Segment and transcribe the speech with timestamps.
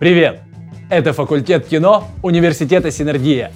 [0.00, 0.40] Привет!
[0.88, 3.52] Это факультет кино Университета Синергия.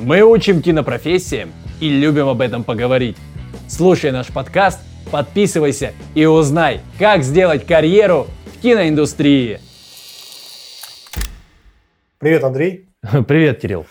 [0.00, 3.16] Мы учим кинопрофессиям и любим об этом поговорить.
[3.68, 4.80] Слушай наш подкаст,
[5.12, 9.60] подписывайся и узнай, как сделать карьеру в киноиндустрии.
[12.18, 12.88] Привет, Андрей.
[13.28, 13.86] Привет, Кирилл.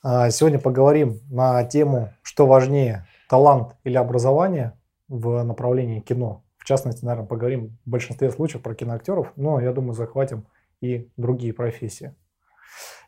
[0.00, 4.74] А, сегодня поговорим на тему, что важнее, талант или образование
[5.08, 6.44] в направлении кино.
[6.56, 10.46] В частности, наверное, поговорим в большинстве случаев про киноактеров, но я думаю, захватим
[10.82, 12.14] и другие профессии.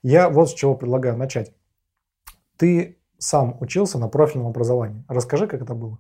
[0.02, 1.52] Я вот с чего предлагаю начать.
[2.56, 5.04] Ты сам учился на профильном образовании.
[5.08, 5.98] Расскажи, как это было.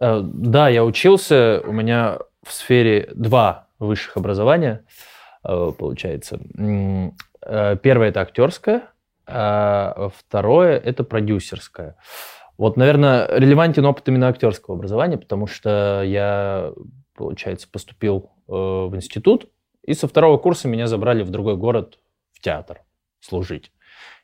[0.00, 1.62] Э, да, я учился.
[1.64, 4.84] У меня в сфере два высших образования,
[5.44, 6.40] э, получается.
[7.42, 8.82] Э, первое это актерское,
[9.26, 11.96] а второе это продюсерское.
[12.56, 16.72] Вот, наверное, релевантен опыт именно актерского образования, потому что я,
[17.14, 19.48] получается, поступил в институт,
[19.84, 21.98] и со второго курса меня забрали в другой город,
[22.32, 22.82] в театр,
[23.20, 23.72] служить.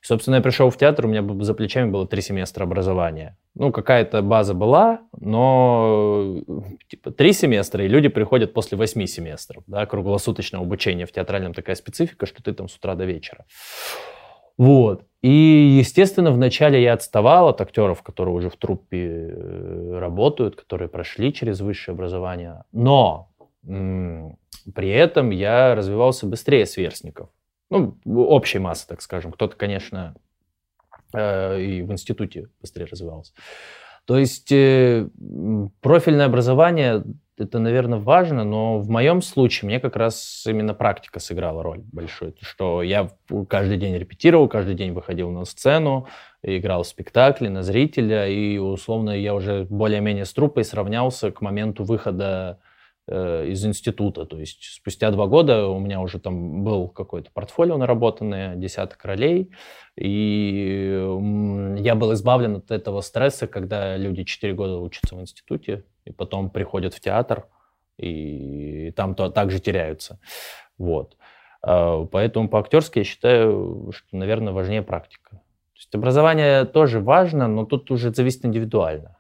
[0.03, 3.37] И, собственно, я пришел в театр, у меня за плечами было три семестра образования.
[3.55, 6.37] Ну, какая-то база была, но
[6.89, 11.77] типа три семестра, и люди приходят после восьми семестров, да, круглосуточного обучения в театральном такая
[11.77, 13.47] специфика, что ты там с утра до вечера.
[14.59, 15.05] Вот.
[15.23, 21.33] И, естественно, вначале я отставал от актеров, которые уже в труппе э, работают, которые прошли
[21.33, 22.63] через высшее образование.
[22.73, 23.29] Но
[24.75, 27.31] при этом я развивался быстрее сверстников.
[27.71, 29.33] Ну, общей массы, так скажем.
[29.33, 30.15] Кто-то, конечно,
[31.13, 33.33] э, и в институте быстрее развивался.
[34.05, 35.09] То есть э,
[35.81, 37.03] профильное образование
[37.39, 42.35] это, наверное, важно, но в моем случае мне как раз именно практика сыграла роль большую,
[42.41, 43.11] что я
[43.49, 46.07] каждый день репетировал, каждый день выходил на сцену,
[46.43, 51.85] играл в спектакли на зрителя, и условно я уже более-менее с труппой сравнялся к моменту
[51.85, 52.59] выхода
[53.09, 54.27] из института.
[54.27, 59.53] То есть спустя два года у меня уже там был какое-то портфолио наработанное, десяток ролей,
[59.97, 60.91] и
[61.79, 66.51] я был избавлен от этого стресса, когда люди четыре года учатся в институте, и потом
[66.51, 67.47] приходят в театр,
[67.97, 70.19] и там то также теряются.
[70.77, 71.17] Вот.
[71.63, 75.31] А, поэтому по-актерски я считаю, что, наверное, важнее практика.
[75.31, 79.17] То есть образование тоже важно, но тут уже зависит индивидуально.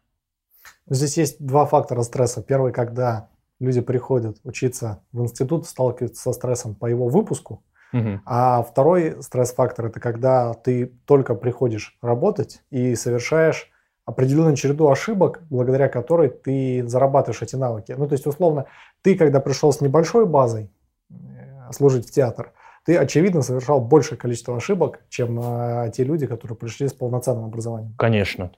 [0.88, 2.42] Здесь есть два фактора стресса.
[2.42, 3.28] Первый, когда
[3.60, 7.62] люди приходят учиться в институт, сталкиваются со стрессом по его выпуску.
[7.92, 8.20] Угу.
[8.26, 13.70] А второй стресс-фактор это когда ты только приходишь работать и совершаешь
[14.04, 17.94] определенную череду ошибок, благодаря которой ты зарабатываешь эти навыки.
[17.96, 18.66] Ну, то есть, условно,
[19.02, 20.70] ты, когда пришел с небольшой базой
[21.10, 22.52] э, служить в театр,
[22.84, 27.94] ты, очевидно, совершал большее количество ошибок, чем э, те люди, которые пришли с полноценным образованием.
[27.98, 28.52] Конечно.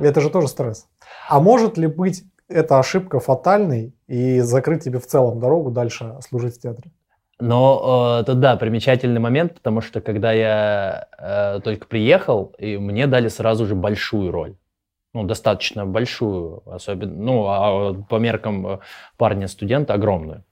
[0.00, 0.88] Это же тоже стресс.
[1.28, 6.56] А может ли быть эта ошибка фатальной и закрыть тебе в целом дорогу дальше служить
[6.56, 6.90] в театре.
[7.38, 13.06] Но э, это да, примечательный момент, потому что когда я э, только приехал, и мне
[13.06, 14.54] дали сразу же большую роль.
[15.12, 18.78] Ну, достаточно большую, особенно, ну, а по меркам э,
[19.18, 20.44] парня-студента огромную.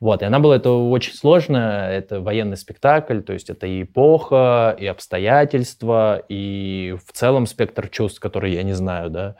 [0.00, 4.76] Вот, и она была, это очень сложно, это военный спектакль, то есть это и эпоха,
[4.76, 9.36] и обстоятельства, и в целом спектр чувств, которые я не знаю, да,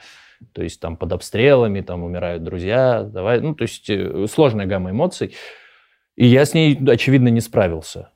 [0.52, 4.90] то есть там под обстрелами, там умирают друзья, давай, ну, то есть э, сложная гамма
[4.90, 5.34] эмоций.
[6.16, 8.10] И я с ней, очевидно, не справился.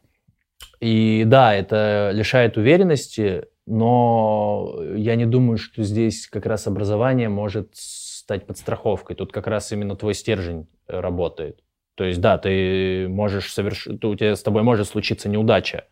[0.81, 7.70] И да, это лишает уверенности, но я не думаю, что здесь как раз образование может
[7.75, 9.16] стать подстраховкой.
[9.16, 11.60] Тут как раз именно твой стержень э, работает.
[11.94, 15.84] То есть, да, ты можешь совершить, у тебя с тобой может случиться неудача,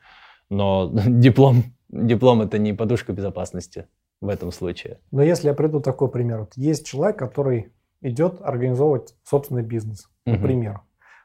[0.51, 3.87] но диплом, диплом это не подушка безопасности
[4.25, 4.99] в этом случае.
[5.11, 10.37] Но если я приду такой пример, вот есть человек, который идет организовывать собственный бизнес, угу.
[10.37, 10.81] например.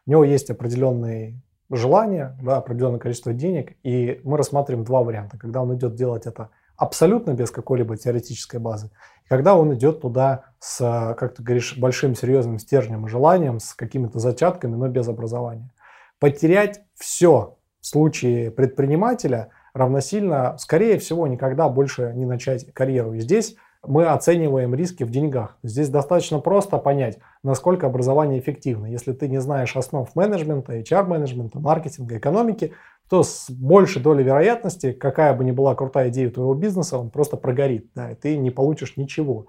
[0.05, 5.37] У него есть определенные желания, да, определенное количество денег, и мы рассматриваем два варианта.
[5.37, 8.91] Когда он идет делать это абсолютно без какой-либо теоретической базы,
[9.25, 10.79] и когда он идет туда с,
[11.17, 15.71] как ты говоришь, большим серьезным стержнем и желанием, с какими-то зачатками, но без образования.
[16.19, 23.13] Потерять все в случае предпринимателя– равносильно, скорее всего, никогда больше не начать карьеру.
[23.13, 23.55] И здесь
[23.87, 25.57] мы оцениваем риски в деньгах.
[25.63, 28.87] Здесь достаточно просто понять, насколько образование эффективно.
[28.87, 32.73] Если ты не знаешь основ менеджмента, HR-менеджмента, маркетинга, экономики,
[33.09, 37.37] то с большей долей вероятности, какая бы ни была крутая идея твоего бизнеса, он просто
[37.37, 39.47] прогорит, да, и ты не получишь ничего.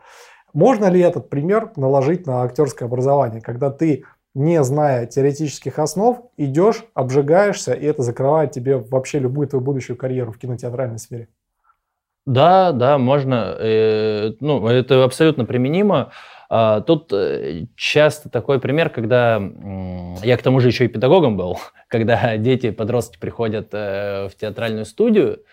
[0.52, 4.04] Можно ли этот пример наложить на актерское образование, когда ты
[4.34, 10.32] не зная теоретических основ, идешь, обжигаешься, и это закрывает тебе вообще любую твою будущую карьеру
[10.32, 11.28] в кинотеатральной сфере.
[12.26, 13.56] Да, да, можно.
[13.58, 16.12] Э, ну, это абсолютно применимо.
[16.48, 19.40] А, тут э, часто такой пример, когда
[20.22, 24.84] я к тому же еще и педагогом был, когда дети, подростки приходят э, в театральную
[24.84, 25.44] студию,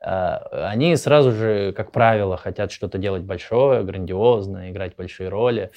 [0.00, 5.70] а, они сразу же, как правило, хотят что-то делать большое, грандиозное, играть большие роли.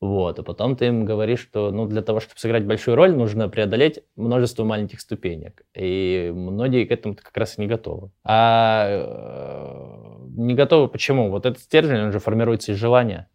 [0.00, 3.48] Вот, а потом ты им говоришь, что ну, для того, чтобы сыграть большую роль, нужно
[3.48, 5.62] преодолеть множество маленьких ступенек.
[5.74, 8.10] И многие к этому как раз и не готовы.
[8.22, 11.30] А э, не готовы почему?
[11.30, 13.30] Вот этот стержень, он же формируется из желания.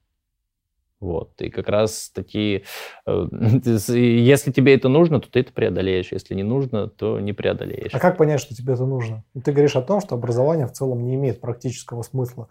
[1.00, 1.42] Вот.
[1.42, 2.64] И как раз такие,
[3.08, 3.28] э,
[3.72, 6.12] если тебе это нужно, то ты это преодолеешь.
[6.12, 7.92] Если не нужно, то не преодолеешь.
[7.92, 9.24] А как понять, что тебе это нужно?
[9.44, 12.50] Ты говоришь о том, что образование в целом не имеет практического смысла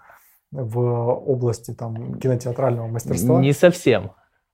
[0.52, 3.40] в области там, кинотеатрального мастерства?
[3.40, 4.12] Не совсем.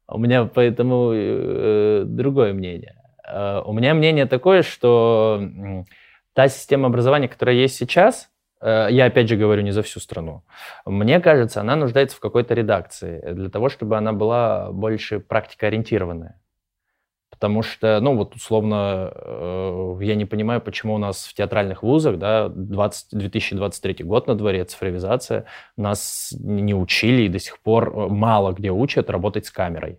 [0.08, 2.96] У меня поэтому э, другое мнение.
[3.26, 5.84] Э, у меня мнение такое, что э,
[6.32, 10.44] та система образования, которая есть сейчас, э, я опять же говорю не за всю страну,
[10.84, 16.40] мне кажется, она нуждается в какой-то редакции для того, чтобы она была больше практикоориентированная.
[17.30, 22.18] Потому что, ну вот условно, э, я не понимаю, почему у нас в театральных вузах,
[22.18, 25.44] да, 20, 2023 год на дворе, цифровизация,
[25.76, 29.98] нас не учили и до сих пор э, мало где учат работать с камерой.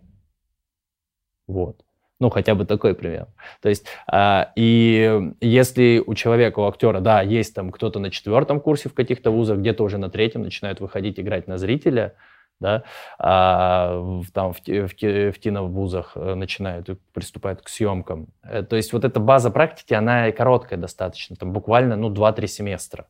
[1.46, 1.84] Вот.
[2.20, 3.28] Ну, хотя бы такой пример.
[3.62, 8.60] То есть, э, и если у человека, у актера, да, есть там кто-то на четвертом
[8.60, 12.14] курсе в каких-то вузах, где-то уже на третьем начинают выходить играть на зрителя,
[12.60, 12.82] да,
[13.18, 18.28] а там в, в, в киновузах э, начинают приступают к съемкам.
[18.42, 23.06] Э, то есть вот эта база практики, она короткая достаточно, там буквально, ну, 2-3 семестра.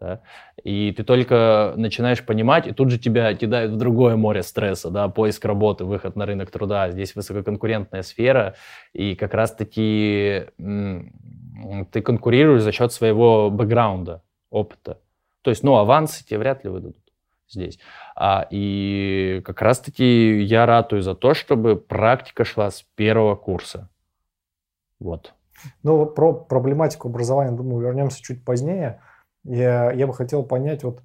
[0.00, 0.20] Да?
[0.64, 5.08] И ты только начинаешь понимать, и тут же тебя кидают в другое море стресса, да,
[5.08, 6.90] поиск работы, выход на рынок труда.
[6.90, 8.56] Здесь высококонкурентная сфера,
[8.92, 14.98] и как раз-таки ты конкурируешь за счет своего бэкграунда, опыта.
[15.42, 17.01] То есть, ну, авансы тебе вряд ли выдадут
[17.52, 17.78] здесь.
[18.16, 23.88] А, и как раз-таки я ратую за то, чтобы практика шла с первого курса.
[24.98, 25.34] Вот.
[25.82, 29.00] Ну, про проблематику образования, думаю, вернемся чуть позднее.
[29.44, 31.02] Я, я бы хотел понять, вот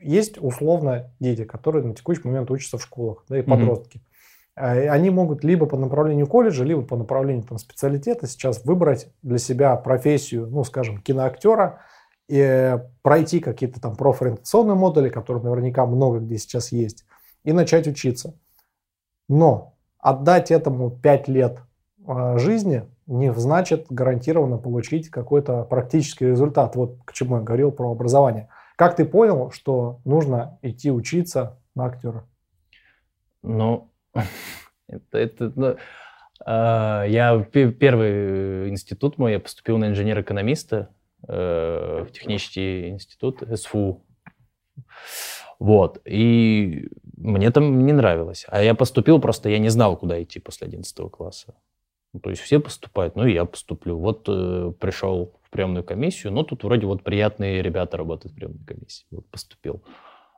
[0.00, 3.98] есть условно дети, которые на текущий момент учатся в школах, да, и подростки.
[3.98, 4.88] Mm-hmm.
[4.88, 9.74] Они могут либо по направлению колледжа, либо по направлению там, специалитета сейчас выбрать для себя
[9.76, 11.80] профессию, ну, скажем, киноактера,
[12.32, 17.04] и пройти какие-то там профориентационные модули, которые наверняка много где сейчас есть,
[17.44, 18.34] и начать учиться.
[19.28, 21.58] Но отдать этому 5 лет
[22.06, 26.74] а, жизни не значит гарантированно получить какой-то практический результат.
[26.74, 28.48] Вот к чему я говорил про образование.
[28.76, 32.24] Как ты понял, что нужно идти учиться на актера?
[33.42, 33.90] Ну,
[34.88, 35.76] это, это ну,
[36.46, 44.02] э, я первый институт мой, я поступил на инженер-экономиста Э, в технический институт СФУ.
[45.58, 46.00] Вот.
[46.04, 48.44] И мне там не нравилось.
[48.48, 51.54] А я поступил, просто я не знал, куда идти после 11 класса.
[52.12, 53.98] Ну, то есть все поступают, ну и я поступлю.
[53.98, 58.64] Вот э, пришел в приемную комиссию, ну тут вроде вот приятные ребята работают в приемной
[58.66, 59.06] комиссии.
[59.10, 59.82] Вот поступил.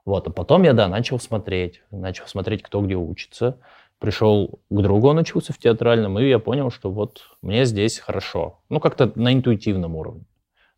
[0.04, 1.82] Вот, а потом я, да, начал смотреть.
[1.90, 3.58] Начал смотреть, кто где учится.
[3.98, 8.60] Пришел к другу, он учился в театральном, и я понял, что вот мне здесь хорошо.
[8.68, 10.26] Ну, как-то на интуитивном уровне.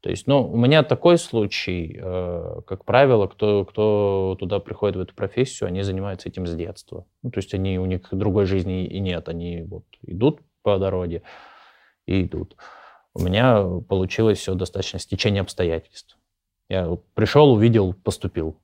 [0.07, 5.01] То есть, ну, у меня такой случай, э, как правило, кто, кто туда приходит в
[5.01, 7.07] эту профессию, они занимаются этим с детства.
[7.25, 11.25] Ну, то есть они, у них другой жизни и нет, они вот идут по дороге
[12.07, 12.55] и идут.
[13.15, 16.17] У меня получилось все достаточно стечение обстоятельств.
[16.69, 18.61] Я пришел, увидел, поступил.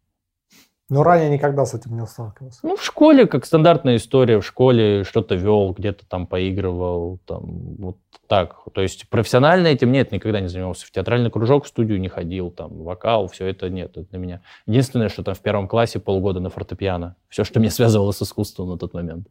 [0.93, 2.61] Но ранее никогда с этим не сталкивался.
[2.63, 7.97] Ну, в школе, как стандартная история, в школе что-то вел, где-то там поигрывал, там, вот
[8.27, 8.57] так.
[8.75, 10.85] То есть профессионально этим нет, никогда не занимался.
[10.85, 14.43] В театральный кружок, в студию не ходил, там, вокал, все это нет, это для меня.
[14.67, 17.17] Единственное, что там в первом классе полгода на фортепиано.
[17.31, 19.29] Все, что меня связывало с искусством на тот момент.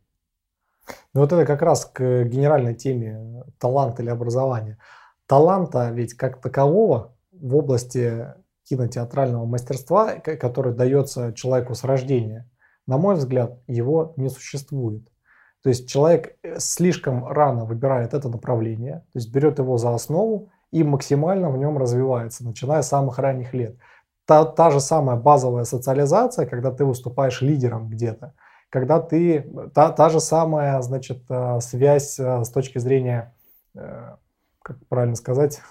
[1.14, 4.80] Ну, вот это как раз к генеральной теме талант или образование.
[5.28, 8.34] Таланта ведь как такового в области
[8.72, 12.50] кинотеатрального мастерства, который дается человеку с рождения,
[12.88, 15.04] на мой взгляд, его не существует.
[15.62, 20.50] То есть человек э, слишком рано выбирает это направление, то есть берет его за основу
[20.72, 23.76] и максимально в нем развивается, начиная с самых ранних лет.
[24.26, 28.34] Та, та же самая базовая социализация, когда ты выступаешь лидером где-то,
[28.70, 33.34] когда ты, та, та же самая, значит, э, связь э, с точки зрения,
[34.64, 35.62] как правильно сказать,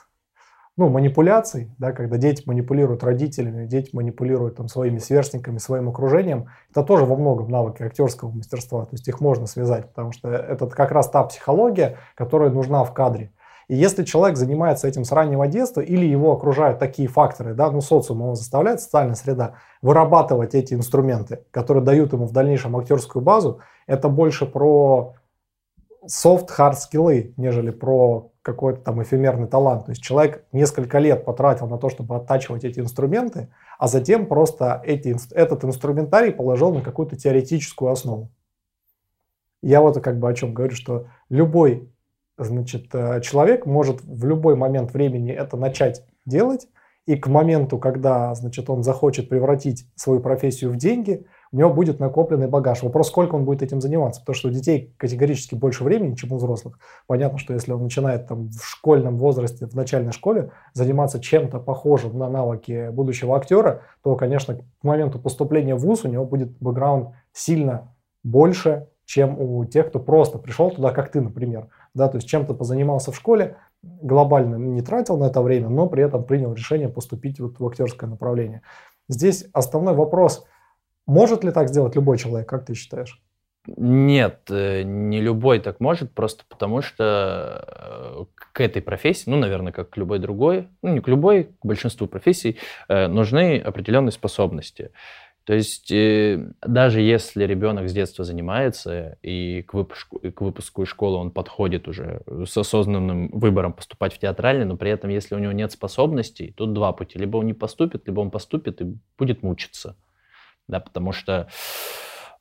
[0.80, 6.82] ну, манипуляций, да, когда дети манипулируют родителями, дети манипулируют там, своими сверстниками, своим окружением, это
[6.82, 10.90] тоже во многом навыки актерского мастерства, то есть их можно связать, потому что это как
[10.90, 13.30] раз та психология, которая нужна в кадре.
[13.68, 17.82] И если человек занимается этим с раннего детства или его окружают такие факторы, да, ну
[17.82, 23.60] социум его заставляет, социальная среда, вырабатывать эти инструменты, которые дают ему в дальнейшем актерскую базу,
[23.86, 25.12] это больше про
[26.06, 29.86] soft-hard скиллы, нежели про какой-то там эфемерный талант.
[29.86, 34.82] То есть человек несколько лет потратил на то, чтобы оттачивать эти инструменты, а затем просто
[34.84, 38.30] эти, этот инструментарий положил на какую-то теоретическую основу.
[39.62, 41.90] Я вот как бы о чем говорю, что любой
[42.38, 46.68] значит, э, человек может в любой момент времени это начать делать,
[47.04, 51.98] и к моменту, когда значит, он захочет превратить свою профессию в деньги– у него будет
[51.98, 52.82] накопленный багаж.
[52.82, 56.36] Вопрос, сколько он будет этим заниматься, потому что у детей категорически больше времени, чем у
[56.36, 56.78] взрослых.
[57.06, 62.16] Понятно, что если он начинает там в школьном возрасте, в начальной школе заниматься чем-то похожим
[62.18, 67.10] на навыки будущего актера, то, конечно, к моменту поступления в ВУЗ у него будет бэкграунд
[67.32, 71.66] сильно больше, чем у тех, кто просто пришел туда, как ты, например.
[71.94, 76.04] Да, то есть чем-то позанимался в школе, глобально не тратил на это время, но при
[76.04, 78.62] этом принял решение поступить вот в актерское направление.
[79.08, 80.44] Здесь основной вопрос–
[81.10, 83.20] может ли так сделать любой человек, как ты считаешь?
[83.66, 89.72] Нет, э, не любой так может, просто потому что э, к этой профессии, ну, наверное,
[89.72, 94.92] как к любой другой, ну, не к любой, к большинству профессий, э, нужны определенные способности.
[95.44, 95.92] То есть
[96.62, 101.32] даже если ребенок с детства занимается и к выпуску, и к выпуску из школы он
[101.32, 105.72] подходит уже с осознанным выбором поступать в театральный, но при этом если у него нет
[105.72, 107.18] способностей, тут два пути.
[107.18, 109.96] Либо он не поступит, либо он поступит и будет мучиться
[110.70, 111.48] да, потому что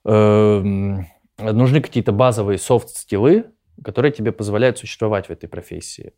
[0.06, 0.62] э,
[1.38, 3.52] нужны какие-то базовые софт-скиллы,
[3.84, 6.14] которые тебе позволяют существовать в этой профессии.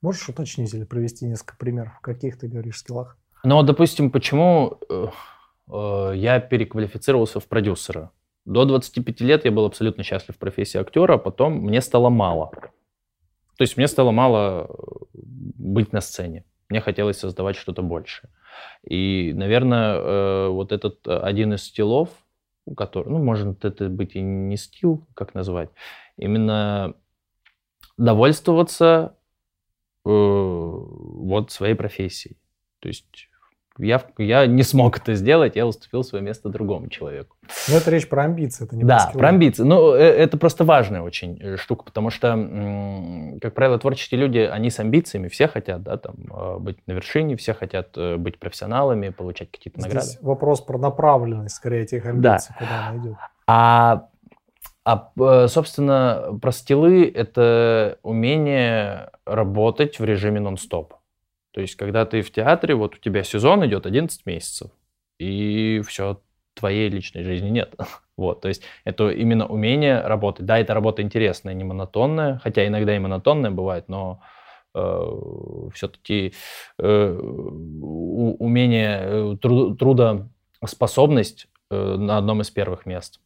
[0.00, 3.16] Можешь уточнить или привести несколько примеров, в каких ты говоришь скиллах?
[3.44, 5.06] Ну, допустим, почему э,
[5.70, 8.10] э, я переквалифицировался в продюсера.
[8.44, 12.50] До 25 лет я был абсолютно счастлив в профессии актера, а потом мне стало мало.
[13.56, 14.74] То есть мне стало мало э,
[15.12, 16.44] быть на сцене.
[16.68, 18.30] Мне хотелось создавать что-то большее.
[18.86, 22.10] И, наверное, э, вот этот э, один из стилов,
[22.76, 25.70] который, ну, может это быть и не стил, как назвать,
[26.16, 26.94] именно
[27.96, 29.16] довольствоваться
[30.04, 32.38] э, вот своей профессией.
[32.80, 33.28] То есть
[33.78, 37.36] я, я не смог это сделать, я уступил свое место другому человеку.
[37.68, 39.62] Но это речь про амбиции, это не Да, про, про амбиции.
[39.62, 44.70] Ну, э, это просто важная очень э, штука, потому что, как правило, творческие люди, они
[44.70, 49.50] с амбициями, все хотят да, там, э, быть на вершине, все хотят быть профессионалами, получать
[49.50, 50.06] какие-то награды.
[50.06, 52.64] Здесь вопрос про направленность, скорее, этих амбиций, да.
[52.64, 53.16] куда она идет.
[53.46, 54.08] А
[54.88, 60.94] а, собственно, про стилы— это умение работать в режиме нон-стоп.
[61.58, 64.70] То есть, когда ты в театре, вот у тебя сезон идет 11 месяцев,
[65.18, 66.20] и все,
[66.54, 67.74] твоей личной жизни нет.
[68.16, 70.46] Вот, то есть это именно умение работать.
[70.46, 74.22] Да, это работа интересная, не монотонная, хотя иногда и монотонная бывает, но
[74.72, 75.10] э,
[75.74, 76.32] все-таки
[76.78, 83.20] э, умение, э, труд, трудоспособность э, на одном из первых мест.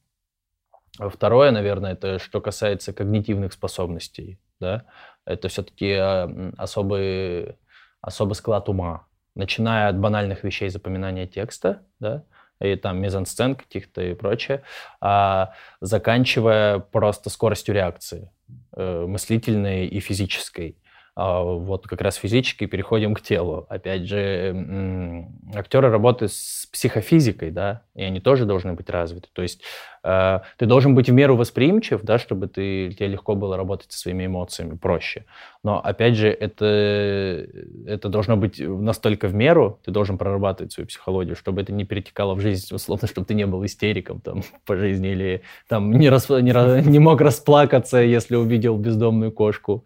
[0.99, 4.39] Второе, наверное, это что касается когнитивных способностей.
[4.59, 4.87] Да?
[5.27, 7.57] Это все-таки э, особые
[8.03, 12.25] особый склад ума, начиная от банальных вещей запоминания текста, да,
[12.61, 14.63] и там мизансцен каких-то и прочее,
[15.01, 18.31] а заканчивая просто скоростью реакции,
[18.77, 20.77] э, мыслительной и физической.
[21.15, 23.67] А вот как раз физически переходим к телу.
[23.69, 29.29] Опять же, актеры работают с психофизикой, да, и они тоже должны быть развиты.
[29.35, 29.61] То есть
[30.05, 33.99] э, ты должен быть в меру восприимчив, да, чтобы ты, тебе легко было работать со
[33.99, 35.27] своими эмоциями, проще.
[35.63, 37.47] Но опять же, это,
[37.87, 42.35] это должно быть настолько в меру, ты должен прорабатывать свою психологию, чтобы это не перетекало
[42.35, 46.31] в жизнь, условно, чтобы ты не был истериком там по жизни или там не, рас,
[46.31, 49.85] не, не мог расплакаться, если увидел бездомную кошку.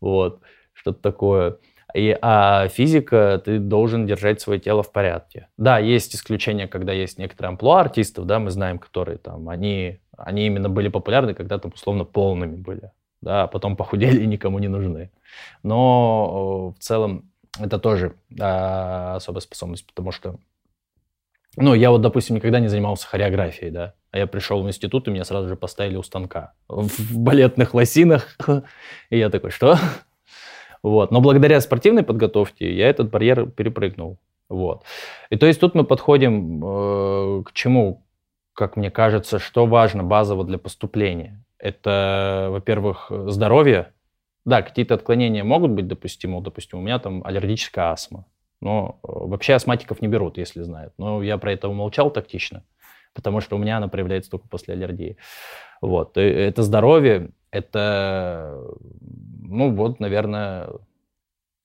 [0.00, 0.40] Вот,
[0.72, 1.58] что-то такое.
[1.94, 5.48] И, а физика, ты должен держать свое тело в порядке.
[5.56, 10.46] Да, есть исключения, когда есть некоторые амплуа артистов, да, мы знаем, которые там, они, они
[10.46, 14.68] именно были популярны, когда там условно полными были, да, а потом похудели и никому не
[14.68, 15.10] нужны.
[15.62, 20.36] Но в целом это тоже а, особая способность, потому что,
[21.56, 25.10] ну, я вот, допустим, никогда не занимался хореографией, да, а я пришел в институт, и
[25.10, 28.36] меня сразу же поставили у станка в балетных лосинах.
[29.10, 29.76] И я такой, что?
[30.82, 31.10] Вот.
[31.10, 34.18] Но благодаря спортивной подготовке я этот барьер перепрыгнул.
[34.48, 34.84] Вот.
[35.28, 38.04] И то есть тут мы подходим э, к чему,
[38.54, 41.44] как мне кажется, что важно базово для поступления.
[41.58, 43.92] Это, во-первых, здоровье.
[44.44, 46.40] Да, какие-то отклонения могут быть допустимы.
[46.40, 48.24] Допустим, у меня там аллергическая астма.
[48.60, 50.94] Но э, вообще астматиков не берут, если знают.
[50.98, 52.64] Но я про это умолчал тактично
[53.12, 55.16] потому что у меня она проявляется только после аллергии.
[55.80, 56.16] Вот.
[56.16, 58.56] Это здоровье, это
[59.50, 60.68] ну вот, наверное,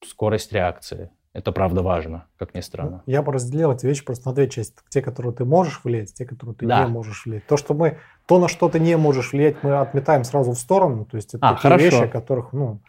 [0.04, 1.12] скорость реакции.
[1.34, 3.04] Это правда важно, как ни странно.
[3.06, 4.76] Я бы разделил эти вещи просто на две части.
[4.88, 6.86] Те, которые ты можешь влиять, те, которые ты да.
[6.86, 7.46] не можешь влиять.
[7.46, 11.04] То, что мы, то, на что ты не можешь влиять, мы отметаем сразу в сторону.
[11.04, 11.84] То есть это а, такие хорошо.
[11.84, 12.80] вещи, о которых, ну,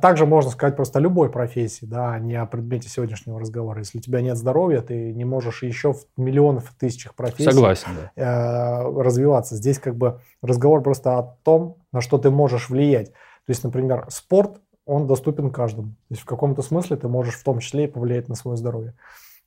[0.00, 3.80] также можно сказать просто о любой профессии, да, а не о предмете сегодняшнего разговора.
[3.80, 7.88] Если у тебя нет здоровья, ты не можешь еще в миллионах, в тысячах профессий Согласен,
[8.16, 8.22] да.
[8.22, 9.56] э, развиваться.
[9.56, 13.12] Здесь как бы разговор просто о том, на что ты можешь влиять.
[13.12, 15.88] То есть, например, спорт он доступен каждому.
[15.88, 18.94] То есть в каком-то смысле ты можешь в том числе и повлиять на свое здоровье.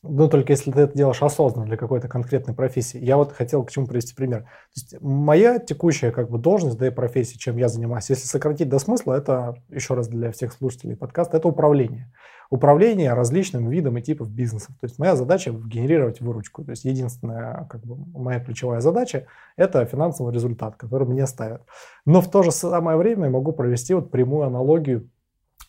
[0.04, 2.98] Но только если ты это делаешь осознанно для какой-то конкретной профессии.
[2.98, 4.42] Я вот хотел к чему привести пример.
[4.42, 8.68] То есть моя текущая как бы должность, да и профессия, чем я занимаюсь, если сократить
[8.68, 12.12] до смысла, это, еще раз для всех слушателей подкаста, это управление.
[12.50, 14.76] Управление различным видом и типов бизнесов.
[14.80, 16.66] То есть моя задача генерировать выручку.
[16.66, 21.62] То есть единственная как бы, моя ключевая задача– это финансовый результат, который мне ставят.
[22.06, 25.10] Но в то же самое время могу провести вот прямую аналогию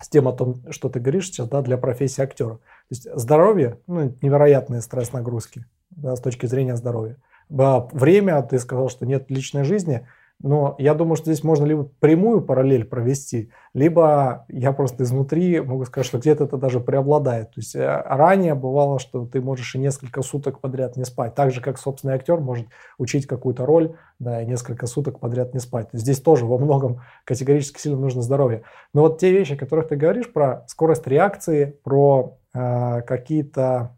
[0.03, 2.57] с тем о том, что ты говоришь сейчас, да, для профессии актера.
[2.57, 7.17] То есть здоровье, ну, невероятные стресс-нагрузки да, с точки зрения здоровья.
[7.49, 10.07] Время, ты сказал, что нет личной жизни–
[10.43, 15.85] но я думаю, что здесь можно либо прямую параллель провести, либо я просто изнутри могу
[15.85, 17.51] сказать, что где-то это даже преобладает.
[17.51, 21.35] То есть э, ранее бывало, что ты можешь и несколько суток подряд не спать.
[21.35, 22.67] Так же, как собственный актер может
[22.99, 25.89] учить какую-то роль, да, и несколько суток подряд не спать.
[25.93, 28.63] Здесь тоже во многом категорически сильно нужно здоровье.
[28.93, 33.97] Но вот те вещи, о которых ты говоришь, про скорость реакции, про э, какие-то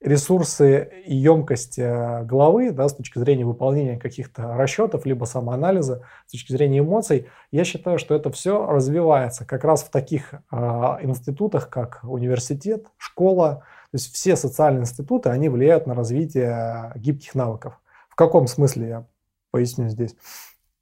[0.00, 6.32] ресурсы и емкость э, головы да, с точки зрения выполнения каких-то расчетов, либо самоанализа, с
[6.32, 10.56] точки зрения эмоций, я считаю, что это все развивается как раз в таких э,
[11.02, 13.62] институтах, как университет, школа.
[13.90, 17.78] То есть все социальные институты, они влияют на развитие гибких навыков.
[18.08, 19.06] В каком смысле, я
[19.50, 20.14] поясню здесь.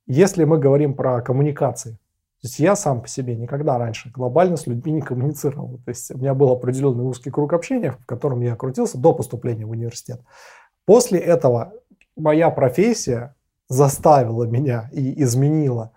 [0.06, 1.98] Если мы говорим про коммуникации,
[2.40, 5.80] то есть я сам по себе никогда раньше глобально с людьми не коммуницировал.
[5.84, 9.66] То есть у меня был определенный узкий круг общения, в котором я крутился до поступления
[9.66, 10.20] в университет.
[10.84, 11.72] После этого
[12.16, 13.34] моя профессия
[13.68, 15.90] заставила меня и изменила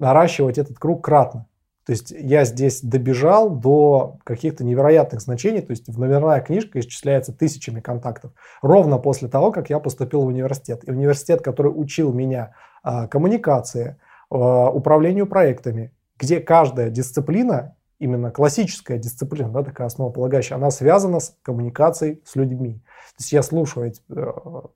[0.00, 1.46] наращивать этот круг кратно.
[1.86, 7.32] То есть я здесь добежал до каких-то невероятных значений, то есть в номерная книжка исчисляется
[7.32, 8.32] тысячами контактов.
[8.62, 10.82] Ровно после того, как я поступил в университет.
[10.88, 13.96] И университет, который учил меня а, коммуникации, Э,
[14.38, 22.20] управлению проектами, где каждая дисциплина, именно классическая дисциплина, да, такая основополагающая, она связана с коммуникацией
[22.24, 22.82] с людьми.
[23.16, 24.26] То есть я слушаю эти э,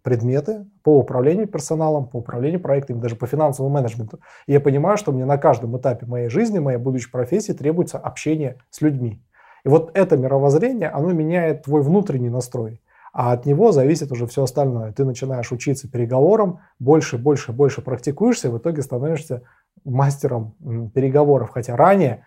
[0.02, 4.20] предметы по управлению персоналом, по управлению проектами, даже по финансовому менеджменту.
[4.46, 8.58] И я понимаю, что мне на каждом этапе моей жизни, моей будущей профессии требуется общение
[8.70, 9.20] с людьми.
[9.64, 12.80] И вот это мировоззрение, оно меняет твой внутренний настрой
[13.12, 14.92] а от него зависит уже все остальное.
[14.92, 19.42] Ты начинаешь учиться переговорам, больше, больше, больше практикуешься, и в итоге становишься
[19.84, 20.54] мастером
[20.94, 22.24] переговоров, хотя ранее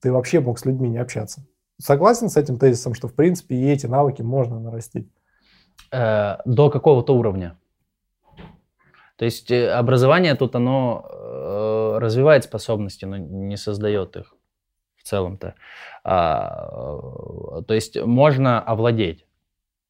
[0.00, 1.46] ты вообще мог с людьми не общаться.
[1.78, 5.08] Согласен с этим тезисом, что в принципе и эти навыки можно нарастить?
[5.92, 7.58] Э, до какого-то уровня.
[9.16, 14.34] То есть э, образование тут оно э, развивает способности, но не создает их
[14.96, 15.54] в целом-то.
[16.02, 19.25] А, то есть можно овладеть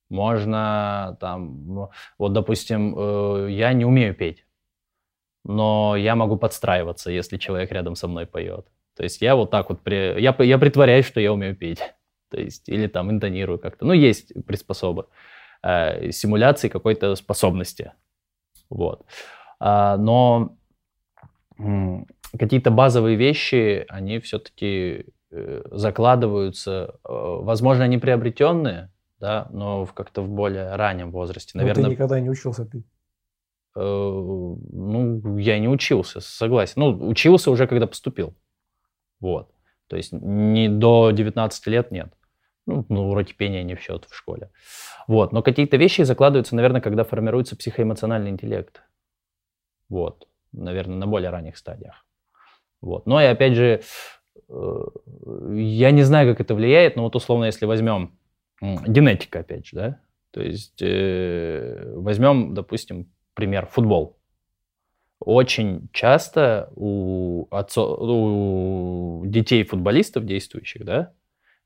[0.08, 4.46] можно там, вот, допустим, э, я не умею петь,
[5.44, 8.66] но я могу подстраиваться, если человек рядом со мной поет.
[8.96, 11.80] То есть я вот так вот, при, я, я притворяюсь, что я умею петь.
[12.30, 13.84] То есть, или там интонирую как-то.
[13.84, 15.06] Ну, есть приспособы.
[15.62, 17.92] Э, симуляции какой-то способности.
[18.70, 19.04] Вот.
[19.60, 20.56] А, но
[22.38, 30.74] какие-то базовые вещи, они все-таки э, закладываются, возможно, они приобретенные, да, но как-то в более
[30.76, 31.56] раннем возрасте.
[31.56, 32.86] Наверное, но ты никогда не учился пить?
[33.74, 36.74] Э, ну, я не учился, согласен.
[36.76, 38.34] Ну, учился уже, когда поступил.
[39.20, 39.50] Вот.
[39.88, 42.12] То есть не до 19 лет нет.
[42.66, 44.50] Ну, ну, уроки пения не в счет в школе.
[45.06, 45.32] Вот.
[45.32, 48.82] Но какие-то вещи закладываются, наверное, когда формируется психоэмоциональный интеллект.
[49.88, 50.26] Вот.
[50.52, 52.04] Наверное, на более ранних стадиях.
[52.80, 53.06] Вот.
[53.06, 53.82] Но и опять же,
[54.48, 54.78] э,
[55.52, 58.15] я не знаю, как это влияет, но вот условно, если возьмем
[58.60, 60.00] генетика, опять же, да.
[60.30, 64.16] То есть э, возьмем, допустим, пример футбол.
[65.18, 71.12] Очень часто у, отцов, у детей футболистов действующих, да,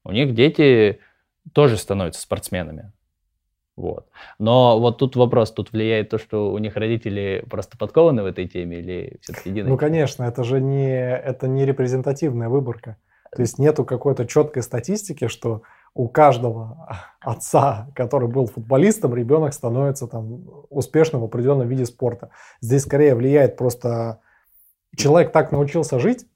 [0.05, 1.01] у них дети
[1.53, 2.93] тоже становятся спортсменами.
[3.77, 4.09] Вот.
[4.39, 8.47] Но вот тут вопрос, тут влияет то, что у них родители просто подкованы в этой
[8.47, 9.71] теме или все-таки генетика?
[9.71, 12.99] Ну, конечно, это же не, это не репрезентативная выборка.
[13.35, 15.63] То есть нету какой-то четкой статистики, что
[15.95, 16.89] у каждого
[17.21, 22.31] отца, который был футболистом, ребенок становится там успешным в определенном виде спорта.
[22.61, 24.21] Здесь скорее влияет просто
[24.97, 26.27] человек так научился жить,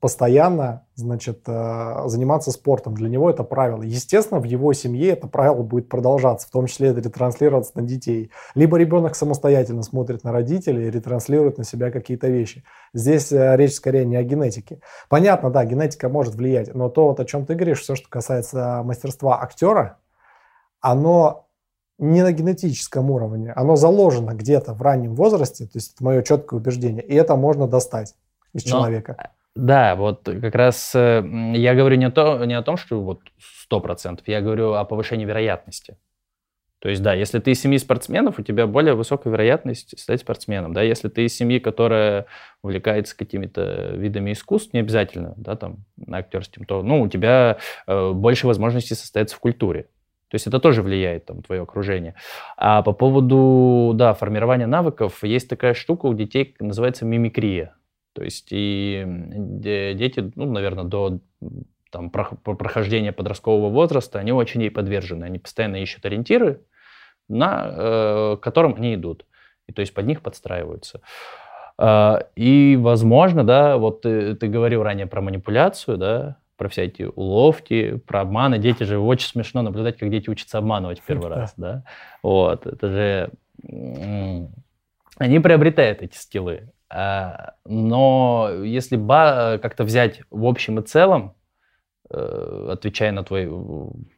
[0.00, 2.94] постоянно, значит, э, заниматься спортом.
[2.94, 3.82] Для него это правило.
[3.82, 8.30] Естественно, в его семье это правило будет продолжаться, в том числе это ретранслироваться на детей.
[8.54, 12.64] Либо ребенок самостоятельно смотрит на родителей и ретранслирует на себя какие-то вещи.
[12.94, 14.80] Здесь э, речь скорее не о генетике.
[15.08, 18.82] Понятно, да, генетика может влиять, но то, вот, о чем ты говоришь, все, что касается
[18.84, 19.98] мастерства актера,
[20.80, 21.46] оно
[21.98, 26.58] не на генетическом уровне, оно заложено где-то в раннем возрасте, то есть это мое четкое
[26.58, 28.14] убеждение, и это можно достать
[28.52, 29.30] из Но человека.
[29.54, 31.22] Да, вот как раз э,
[31.54, 33.20] я говорю не, то, не о том, что вот
[33.70, 35.96] 100%, я говорю о повышении вероятности.
[36.80, 40.74] То есть, да, если ты из семьи спортсменов, у тебя более высокая вероятность стать спортсменом.
[40.74, 42.26] Да, если ты из семьи, которая
[42.62, 48.46] увлекается какими-то видами искусств, не обязательно, да, там, актерским, то, ну, у тебя э, больше
[48.46, 49.84] возможностей состояться в культуре.
[50.28, 52.16] То есть это тоже влияет, там, твое окружение.
[52.58, 57.76] А по поводу, да, формирования навыков, есть такая штука у детей, называется мимикрия.
[58.14, 61.18] То есть и дети, ну, наверное, до
[61.90, 65.24] там, прохождения подросткового возраста, они очень ей подвержены.
[65.24, 66.60] Они постоянно ищут ориентиры,
[67.28, 69.26] на э, которым они идут.
[69.68, 71.00] И то есть под них подстраиваются.
[71.78, 77.02] Э, и, возможно, да, вот ты, ты говорил ранее про манипуляцию, да, про все эти
[77.02, 78.58] уловки, про обманы.
[78.58, 81.84] Дети же очень смешно наблюдать, как дети учатся обманывать первый раз, да.
[82.22, 83.30] Вот, это же...
[85.16, 86.72] Они приобретают эти скиллы.
[86.90, 88.96] А, но если
[89.58, 91.34] как-то взять в общем и целом,
[92.10, 93.48] э, отвечая на твой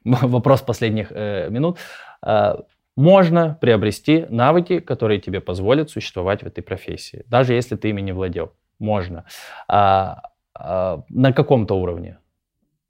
[0.05, 1.79] вопрос последних э, минут,
[2.23, 2.65] а,
[2.97, 8.13] можно приобрести навыки, которые тебе позволят существовать в этой профессии, даже если ты ими не
[8.13, 8.53] владел.
[8.79, 9.25] Можно.
[9.69, 10.23] А,
[10.55, 12.19] на каком-то уровне.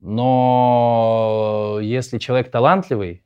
[0.00, 3.24] Но если человек талантливый,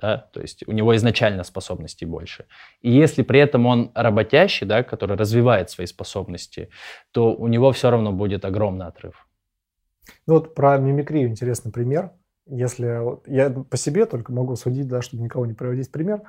[0.00, 2.46] да, то есть у него изначально способностей больше.
[2.80, 6.70] И если при этом он работящий, да, который развивает свои способности,
[7.12, 9.26] то у него все равно будет огромный отрыв.
[10.26, 12.12] Ну вот про мимикрию интересный пример.
[12.46, 16.22] Если вот, я по себе только могу судить, да, чтобы никого не приводить пример.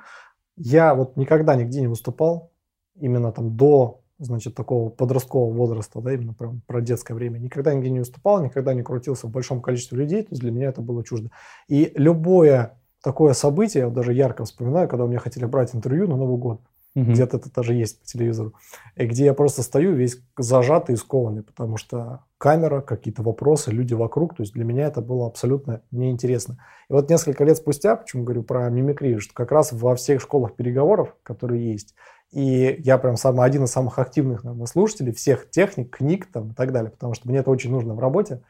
[0.56, 2.52] Я вот никогда нигде не выступал,
[2.96, 7.40] именно там до, значит, такого подросткового возраста, да, именно прям про детское время.
[7.40, 10.68] Никогда нигде не выступал, никогда не крутился в большом количестве людей, то есть для меня
[10.68, 11.32] это было чуждо.
[11.68, 16.18] И любое такое событие, я даже ярко вспоминаю, когда у меня хотели брать интервью на
[16.18, 16.62] Новый год.
[16.94, 17.12] Угу.
[17.12, 18.54] Где-то это даже есть по телевизору.
[18.98, 23.94] И где я просто стою весь зажатый и скованный, потому что камера, какие-то вопросы, люди
[23.94, 24.36] вокруг.
[24.36, 26.58] То есть для меня это было абсолютно неинтересно.
[26.90, 30.56] И вот несколько лет спустя, почему говорю про мимикрию, что как раз во всех школах
[30.56, 31.96] переговоров, которые есть,
[32.32, 36.54] и я прям самый один из самых активных, наверное, слушателей всех техник, книг там, и
[36.54, 38.36] так далее, потому что мне это очень нужно в работе.
[38.36, 38.42] А,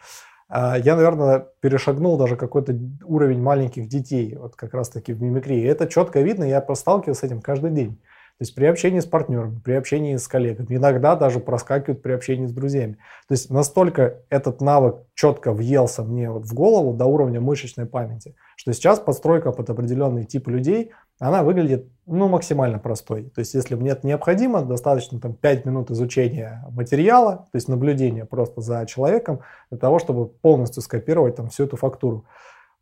[0.53, 5.65] я, наверное, перешагнул даже какой-то уровень маленьких детей, вот как раз-таки в мимикрии.
[5.65, 8.01] Это четко видно, я сталкиваюсь с этим каждый день.
[8.41, 12.47] То есть при общении с партнерами, при общении с коллегами, иногда даже проскакивают при общении
[12.47, 12.93] с друзьями.
[13.27, 18.35] То есть настолько этот навык четко въелся мне вот в голову до уровня мышечной памяти,
[18.55, 23.29] что сейчас подстройка под определенный тип людей, она выглядит ну, максимально простой.
[23.29, 28.25] То есть если мне это необходимо, достаточно там 5 минут изучения материала, то есть наблюдения
[28.25, 32.25] просто за человеком, для того, чтобы полностью скопировать там всю эту фактуру.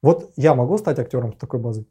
[0.01, 1.85] Вот я могу стать актером с такой базой?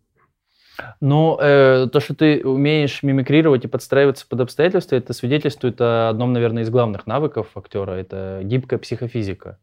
[1.01, 6.33] Ну, э, то, что ты умеешь мимикрировать и подстраиваться под обстоятельства, это свидетельствует о одном,
[6.33, 7.93] наверное, из главных навыков актера.
[7.93, 9.59] Это гибкая психофизика.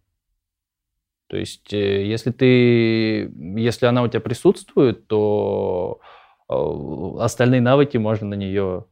[1.28, 6.00] То есть, э, если ты, если она у тебя присутствует, то
[6.48, 8.86] остальные навыки можно на нее,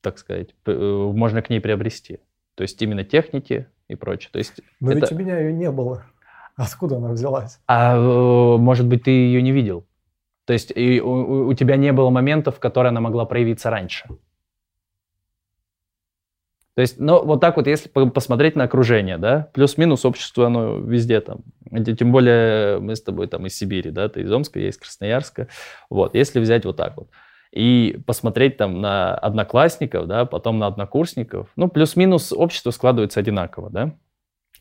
[0.00, 0.72] так сказать, э,
[1.14, 2.20] можно к ней приобрести.
[2.54, 4.30] То есть именно техники и прочее.
[4.32, 5.00] То есть Но это...
[5.00, 6.04] ведь у меня ее не было.
[6.56, 7.58] Откуда она взялась?
[7.66, 9.86] А может быть, ты ее не видел?
[10.44, 14.08] То есть и у, у тебя не было моментов, в которые она могла проявиться раньше.
[16.80, 21.20] То есть, ну, вот так вот, если посмотреть на окружение, да, плюс-минус общество, оно везде
[21.20, 21.40] там.
[21.84, 25.48] Тем более мы с тобой там из Сибири, да, ты из Омска, я из Красноярска.
[25.90, 27.10] Вот, если взять вот так вот
[27.52, 33.92] и посмотреть там на одноклассников, да, потом на однокурсников, ну, плюс-минус общество складывается одинаково, да,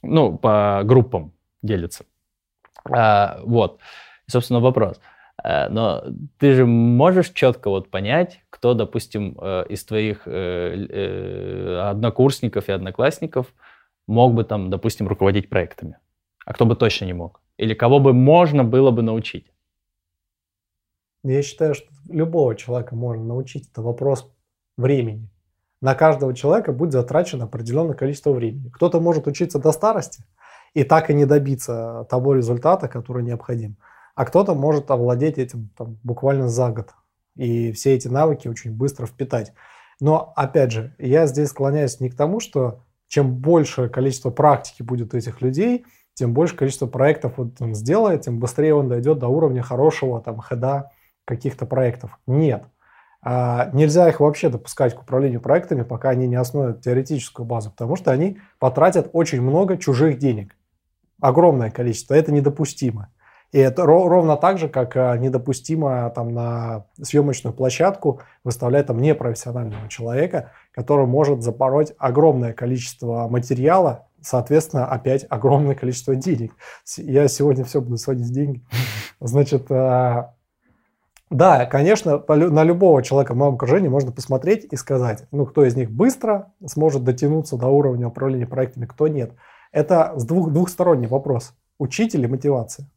[0.01, 2.03] ну, по группам делится.
[2.83, 3.79] А, вот,
[4.27, 4.99] и, собственно, вопрос–
[5.43, 6.03] но
[6.37, 13.53] ты же можешь четко вот понять, кто, допустим, э, из твоих э, однокурсников и одноклассников
[14.07, 15.97] мог бы там, допустим, руководить проектами,
[16.45, 19.51] а кто бы точно не мог, или кого бы можно было бы научить.
[21.23, 23.69] Я считаю, что любого человека можно научить.
[23.69, 24.31] Это вопрос
[24.77, 25.29] времени.
[25.81, 28.69] На каждого человека будет затрачено определенное количество времени.
[28.69, 30.23] Кто-то может учиться до старости
[30.73, 33.77] и так и не добиться того результата, который необходим
[34.19, 36.89] а кто-то может овладеть этим там, буквально за год
[37.37, 39.53] и все эти навыки очень быстро впитать.
[40.01, 45.13] Но, опять же, я здесь склоняюсь не к тому, что чем больше количество практики будет
[45.13, 49.61] у этих людей, тем больше количество проектов он сделает, тем быстрее он дойдет до уровня
[49.61, 50.91] хорошего там хеда
[51.23, 52.19] каких-то проектов.
[52.27, 52.65] Нет.
[53.21, 57.95] А, нельзя их вообще допускать к управлению проектами, пока они не основят теоретическую базу, потому
[57.95, 60.57] что они потратят очень много чужих денег.
[61.21, 62.15] Огромное количество.
[62.15, 63.13] Это недопустимо.
[63.51, 69.89] И это ровно так же, как а, недопустимо там, на съемочную площадку выставлять там непрофессионального
[69.89, 76.53] человека, который может запороть огромное количество материала, соответственно, опять огромное количество денег.
[76.97, 78.63] Я сегодня все буду сводить в деньги.
[79.19, 80.35] Значит, а,
[81.31, 85.75] да, конечно, на любого человека в моем окружении можно посмотреть и сказать, ну, кто из
[85.75, 89.33] них быстро сможет дотянуться до уровня управления проектами, кто нет.
[89.71, 91.53] Это с двух, двухсторонний вопрос.
[91.79, 92.87] Учитель и мотивация.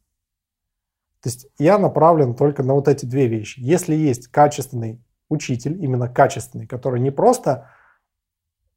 [1.23, 3.61] То есть я направлен только на вот эти две вещи.
[3.61, 7.69] Если есть качественный учитель, именно качественный, который не просто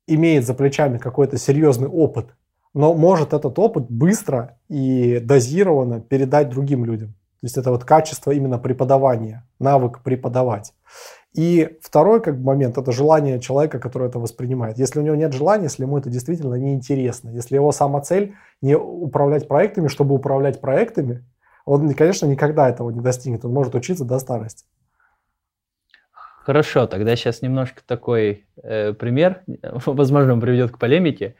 [0.07, 2.37] имеет за плечами какой-то серьезный опыт,
[2.73, 7.15] но может этот опыт быстро и дозированно передать другим людям.
[7.41, 10.73] То есть это вот качество именно преподавания, навык преподавать.
[11.35, 14.79] И второй как бы, момент– это желание человека, который это воспринимает.
[14.79, 18.77] Если у него нет желания, если ему это действительно неинтересно, если его сама цель не
[18.77, 21.25] управлять проектами, чтобы управлять проектами,
[21.67, 23.45] он, конечно, никогда этого не достигнет.
[23.45, 24.65] Он может учиться до старости.
[26.45, 29.43] Хорошо, тогда сейчас немножко такой э, пример,
[29.85, 31.35] возможно, он приведет к полемике.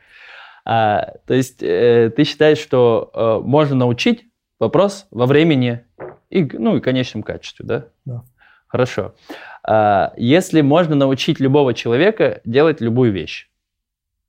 [0.65, 4.25] А, то есть э, ты считаешь, что э, можно научить
[4.59, 5.85] вопрос во времени
[6.29, 7.85] и, ну, и конечном качестве, да?
[8.03, 8.23] Да.
[8.67, 9.15] Хорошо.
[9.63, 13.49] А, если можно научить любого человека делать любую вещь,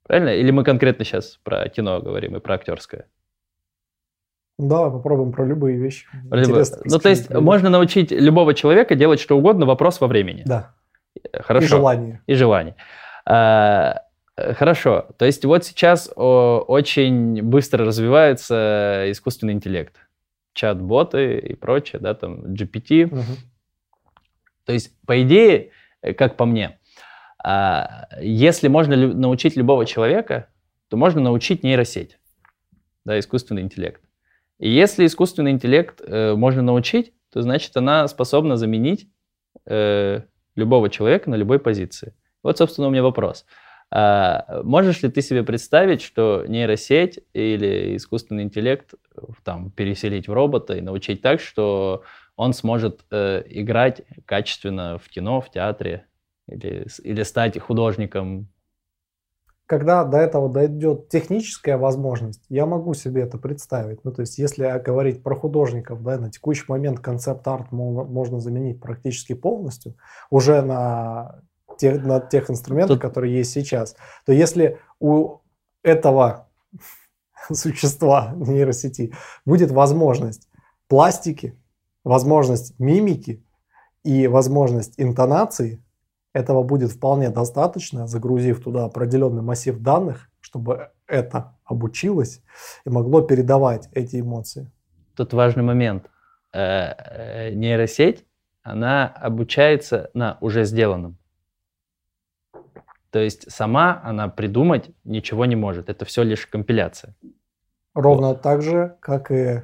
[0.03, 0.29] правильно?
[0.29, 3.05] Или мы конкретно сейчас про кино говорим и про актерское?
[4.59, 6.05] Да, попробуем про любые вещи.
[6.29, 6.65] Про любые.
[6.83, 10.43] Ну, то есть можно научить любого человека делать что угодно, вопрос во времени.
[10.45, 10.73] Да.
[11.33, 11.65] Хорошо.
[11.65, 12.21] И желание.
[12.27, 12.75] И желание.
[13.25, 14.01] А,
[14.35, 15.07] хорошо.
[15.17, 19.95] То есть вот сейчас о, очень быстро развивается искусственный интеллект
[20.53, 23.05] чат-боты и прочее, да, там GPT.
[23.05, 23.23] Угу.
[24.65, 26.79] То есть, по идее, э, как по мне,
[27.41, 30.49] а, если можно научить любого человека,
[30.89, 32.19] то можно научить нейросеть,
[33.05, 34.01] да, искусственный интеллект.
[34.59, 39.09] И если искусственный интеллект э, можно научить, то значит она способна заменить
[39.65, 40.21] э,
[40.55, 42.13] любого человека на любой позиции.
[42.43, 43.45] Вот, собственно, у меня вопрос.
[43.91, 48.93] А можешь ли ты себе представить, что нейросеть или искусственный интеллект
[49.43, 52.03] там, переселить в робота и научить так, что
[52.35, 56.05] он сможет э, играть качественно в кино, в театре
[56.47, 58.49] или, или стать художником?
[59.69, 64.03] Когда до этого дойдет техническая возможность, я могу себе это представить.
[64.03, 69.33] Ну, то есть, если говорить про художников, да, на текущий момент концепт-арт можно заменить практически
[69.33, 69.95] полностью
[70.31, 71.43] уже на
[71.77, 73.03] тех, на тех инструментах, Тут...
[73.03, 75.37] которые есть сейчас, то если у
[75.83, 76.47] этого
[77.53, 79.13] существа нейросети
[79.45, 80.49] будет возможность
[80.87, 81.55] пластики,
[82.03, 83.45] возможность мимики
[84.03, 85.79] и возможность интонации,
[86.33, 92.41] этого будет вполне достаточно, загрузив туда определенный массив данных, чтобы это обучилось
[92.85, 94.71] и могло передавать эти эмоции.
[95.15, 96.09] Тут важный момент.
[96.51, 98.25] Э, э, нейросеть,
[98.63, 101.17] она обучается на уже сделанном.
[103.11, 105.89] То есть сама она придумать ничего не может.
[105.89, 107.15] Это все лишь компиляция.
[107.93, 108.41] Ровно вот.
[108.41, 109.61] так же, как и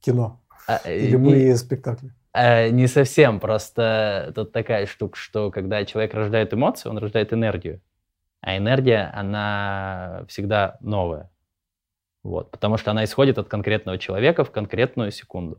[0.00, 0.40] кино.
[0.68, 2.12] А, э, и любые не, спектакли.
[2.34, 3.38] А, не совсем.
[3.40, 7.80] Просто тут такая штука, что когда человек рождает эмоции, он рождает энергию.
[8.40, 11.30] А энергия, она всегда новая.
[12.24, 15.58] Вот, потому что она исходит от конкретного человека в конкретную секунду.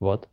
[0.00, 0.28] Вот.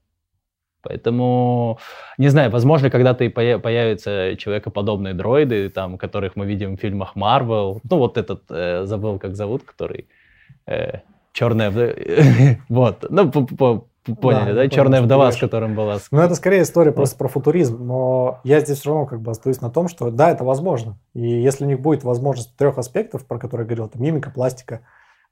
[0.81, 1.79] Поэтому,
[2.17, 7.79] не знаю, возможно, когда-то и появятся человекоподобные дроиды, там, которых мы видим в фильмах Marvel.
[7.89, 10.07] Ну, вот этот, э, забыл, как зовут, который...
[10.67, 10.99] Э,
[11.33, 11.71] черная...
[12.69, 13.31] вот, ну,
[14.13, 14.63] поняли, да?
[14.63, 14.69] да?
[14.69, 15.97] Черная вдова, с которым была...
[16.11, 19.61] Ну, это скорее история просто про футуризм, но я здесь все равно как бы остаюсь
[19.61, 20.97] на том, что да, это возможно.
[21.13, 24.81] И если у них будет возможность трех аспектов, про которые я говорил, это мимика, пластика,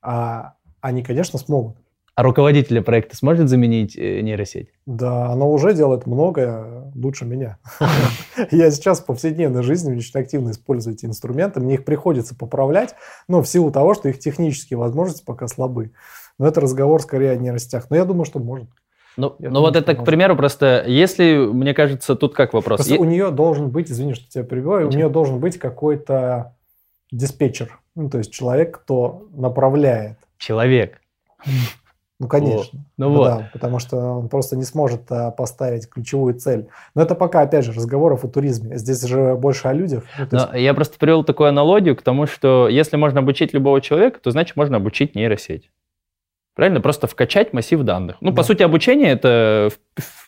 [0.01, 1.77] а, они, конечно, смогут.
[2.15, 4.69] А руководителя проекта сможет заменить э, нейросеть?
[4.85, 7.57] Да, оно уже делает многое лучше меня.
[8.51, 11.59] Я сейчас в повседневной жизни очень активно использую эти инструменты.
[11.59, 12.93] Мне их приходится поправлять,
[13.27, 15.91] но в силу того, что их технические возможности пока слабы.
[16.39, 17.89] Но это разговор скорее о нейросетях.
[17.89, 18.69] Но я думаю, что может.
[19.15, 22.79] Ну, ну вот это, к примеру, просто если, мне кажется, тут как вопрос?
[22.79, 26.55] Просто у нее должен быть, извини, что тебя перебиваю, у нее должен быть какой-то
[27.11, 30.17] диспетчер, ну, то есть человек, кто направляет.
[30.37, 30.99] Человек.
[32.19, 32.79] Ну, конечно.
[32.79, 32.87] Вот.
[32.97, 33.25] Ну, вот.
[33.25, 36.67] Да, потому что он просто не сможет а, поставить ключевую цель.
[36.95, 38.77] Но это пока, опять же, разговоров о туризме.
[38.77, 40.05] Здесь же больше о людях.
[40.17, 40.47] Ну, есть...
[40.53, 44.55] Я просто привел такую аналогию к тому, что если можно обучить любого человека, то значит
[44.55, 45.69] можно обучить нейросеть.
[46.55, 46.81] Правильно?
[46.81, 48.17] Просто вкачать массив данных.
[48.21, 48.37] Ну, да.
[48.37, 49.69] по сути, обучение это,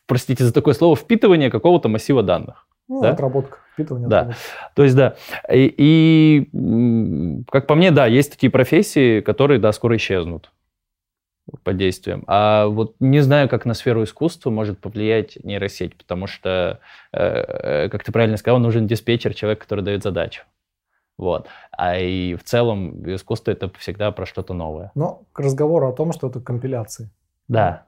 [0.07, 2.67] простите за такое слово, впитывание какого-то массива данных.
[2.87, 3.11] Ну, да?
[3.11, 4.07] отработка, впитывание.
[4.07, 4.19] Да.
[4.21, 4.43] Отработка.
[4.75, 5.15] То есть, да.
[5.51, 10.51] И, и, как по мне, да, есть такие профессии, которые, да, скоро исчезнут
[11.63, 12.23] под действием.
[12.27, 16.79] А вот не знаю, как на сферу искусства может повлиять нейросеть, потому что,
[17.13, 20.43] э, э, как ты правильно сказал, нужен диспетчер, человек, который дает задачу.
[21.17, 21.47] Вот.
[21.71, 24.91] А и в целом искусство это всегда про что-то новое.
[24.95, 27.09] Но к разговору о том, что это компиляции.
[27.47, 27.85] Да.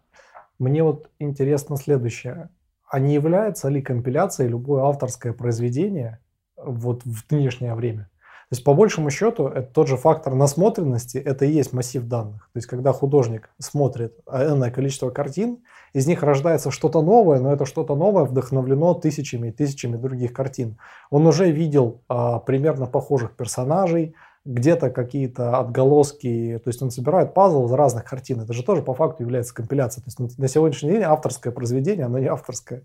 [0.59, 2.49] Мне вот интересно следующее.
[2.89, 6.19] А не является ли компиляцией любое авторское произведение
[6.55, 8.09] вот в нынешнее время?
[8.49, 12.49] То есть, по большему счету, это тот же фактор насмотренности, это и есть массив данных.
[12.53, 15.57] То есть, когда художник смотрит энное количество картин,
[15.91, 20.77] из них рождается что-то новое, но это что-то новое вдохновлено тысячами и тысячами других картин.
[21.09, 27.65] Он уже видел а, примерно похожих персонажей, где-то какие-то отголоски, то есть он собирает пазл
[27.65, 28.39] из разных картин.
[28.39, 30.05] Это же тоже по факту является компиляцией.
[30.05, 32.83] То есть на сегодняшний день авторское произведение, оно не авторское.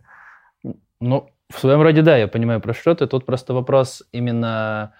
[0.98, 3.06] Ну, в своем роде, да, я понимаю, про что ты.
[3.06, 4.94] Тут просто вопрос именно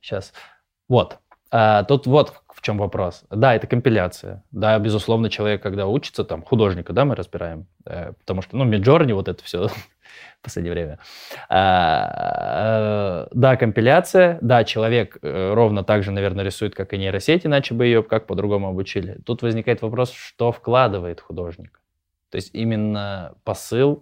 [0.00, 0.32] сейчас.
[0.32, 0.38] Э, э,
[0.88, 1.18] вот.
[1.52, 3.24] А, тут вот в чем вопрос.
[3.30, 4.44] Да, это компиляция.
[4.52, 9.14] Да, безусловно, человек, когда учится, там, художника, да, мы разбираем, э, потому что, ну, Midjourney,
[9.14, 9.66] вот это все
[10.40, 10.98] в последнее время.
[11.48, 17.84] А, да, компиляция, да, человек ровно так же, наверное, рисует, как и нейросеть, иначе бы
[17.84, 19.18] ее как по-другому обучили.
[19.26, 21.80] Тут возникает вопрос, что вкладывает художник.
[22.30, 24.00] То есть именно посыл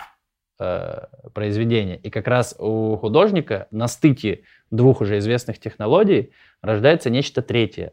[0.58, 1.96] э, произведения.
[1.96, 7.92] И как раз у художника на стыке двух уже известных технологий рождается нечто третье.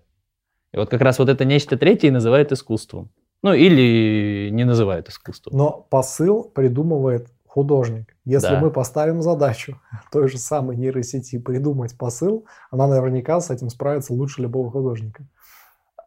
[0.73, 3.09] И вот как раз вот это нечто третье и называют искусством.
[3.41, 5.55] Ну или не называют искусством.
[5.55, 8.13] Но посыл придумывает художник.
[8.25, 8.59] Если да.
[8.59, 9.79] мы поставим задачу
[10.11, 15.25] той же самой нейросети придумать посыл, она наверняка с этим справится лучше любого художника.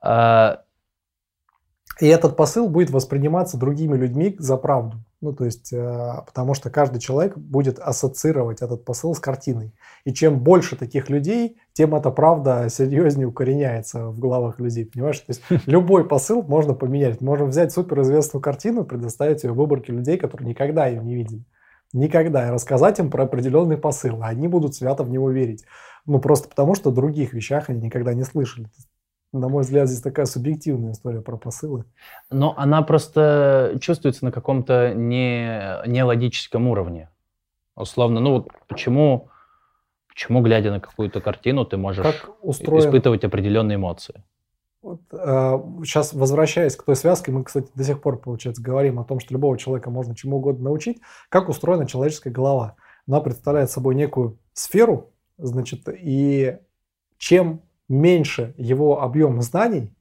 [0.03, 0.63] А...
[2.01, 4.99] И этот посыл будет восприниматься другими людьми за правду.
[5.21, 9.75] Ну, то есть, э, потому что каждый человек будет ассоциировать этот посыл с картиной.
[10.05, 15.19] И чем больше таких людей, тем эта правда серьезнее укореняется в головах людей, понимаешь?
[15.19, 17.21] То есть, любой посыл можно поменять.
[17.21, 21.45] Можем взять суперизвестную картину, предоставить ее выборке людей, которые никогда ее не видели.
[21.93, 22.47] Никогда.
[22.47, 24.23] И рассказать им про определенный посыл.
[24.23, 25.65] А они будут свято в него верить.
[26.07, 28.69] Ну, просто потому, что о других вещах они никогда не слышали
[29.33, 31.85] на мой взгляд, здесь такая субъективная история про посылы.
[32.31, 37.11] Но она просто чувствуется на каком-то не, нелогическом уровне.
[37.77, 39.29] Условно, ну вот почему,
[40.09, 42.89] почему, глядя на какую-то картину, ты можешь как устроен...
[42.89, 44.25] испытывать определенные эмоции?
[44.81, 45.17] Вот, э,
[45.85, 49.35] сейчас возвращаясь к той связке, мы, кстати, до сих пор, получается, говорим о том, что
[49.35, 51.01] любого человека можно чему угодно научить.
[51.29, 52.77] Как устроена человеческая голова?
[53.07, 56.59] Она представляет собой некую сферу, значит, и
[57.19, 59.93] чем меньше его объем знаний,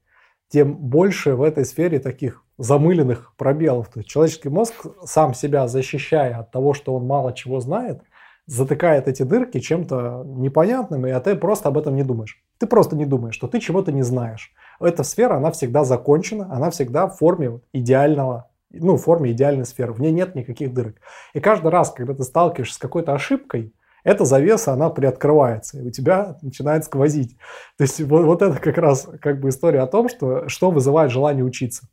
[0.49, 3.89] тем больше в этой сфере таких замыленных пробелов.
[3.89, 4.73] То есть человеческий мозг,
[5.03, 8.01] сам себя защищая от того, что он мало чего знает,
[8.45, 12.41] затыкает эти дырки чем-то непонятным, и а ты просто об этом не думаешь.
[12.57, 14.53] Ты просто не думаешь, что ты чего-то не знаешь.
[14.79, 19.93] Эта сфера, она всегда закончена, она всегда в форме идеального, ну, в форме идеальной сферы.
[19.93, 20.95] В ней нет никаких дырок.
[21.33, 23.73] И каждый раз, когда ты сталкиваешься с какой-то ошибкой,
[24.03, 27.37] эта завеса, она приоткрывается, и у тебя начинает сквозить.
[27.77, 31.11] То есть вот, вот это как раз как бы история о том, что, что вызывает
[31.11, 31.87] желание учиться.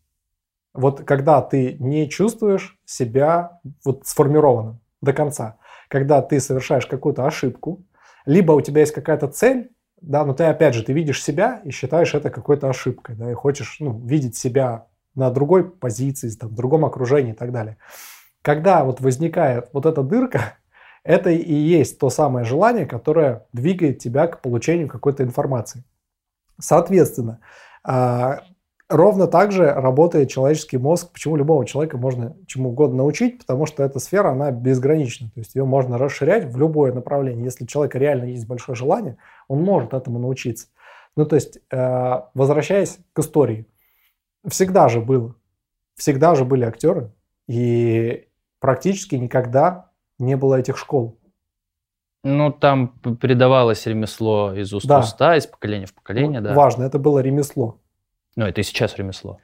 [0.73, 7.85] Вот когда ты не чувствуешь себя вот сформированным до конца, когда ты совершаешь какую-то ошибку,
[8.27, 11.71] либо у тебя есть какая-то цель, да, но ты опять же, ты видишь себя и
[11.71, 16.55] считаешь это какой-то ошибкой, да, и хочешь ну, видеть себя на другой позиции, там, в
[16.55, 17.79] другом окружении и так далее.
[18.43, 20.59] Когда вот возникает вот эта дырка,
[21.05, 25.85] это и есть то самое желание, которое двигает тебя к получению какой-то информации.
[26.59, 27.40] Соответственно,
[27.85, 28.40] а,
[28.88, 31.12] ровно так же работает человеческий мозг.
[31.12, 33.38] Почему любого человека можно чему угодно научить?
[33.38, 35.29] Потому что эта сфера, она безгранична.
[35.35, 37.45] То есть ее можно расширять в любое направление.
[37.45, 40.69] Если у человека реально есть большое желание, он может этому научиться.
[41.17, 43.67] Ну, то есть, а, возвращаясь к истории,
[44.49, 45.35] всегда же было,
[45.97, 47.12] всегда же были актеры,
[47.47, 48.27] и
[48.59, 51.18] практически никогда не было этих школ.
[52.22, 52.89] Ну, там
[53.20, 55.01] передавалось ремесло из уст да.
[55.01, 56.55] в уста, из поколения в поколение, ну, да.
[56.55, 57.80] Важно, это было ремесло.
[58.36, 59.39] Ну, это и сейчас ремесло.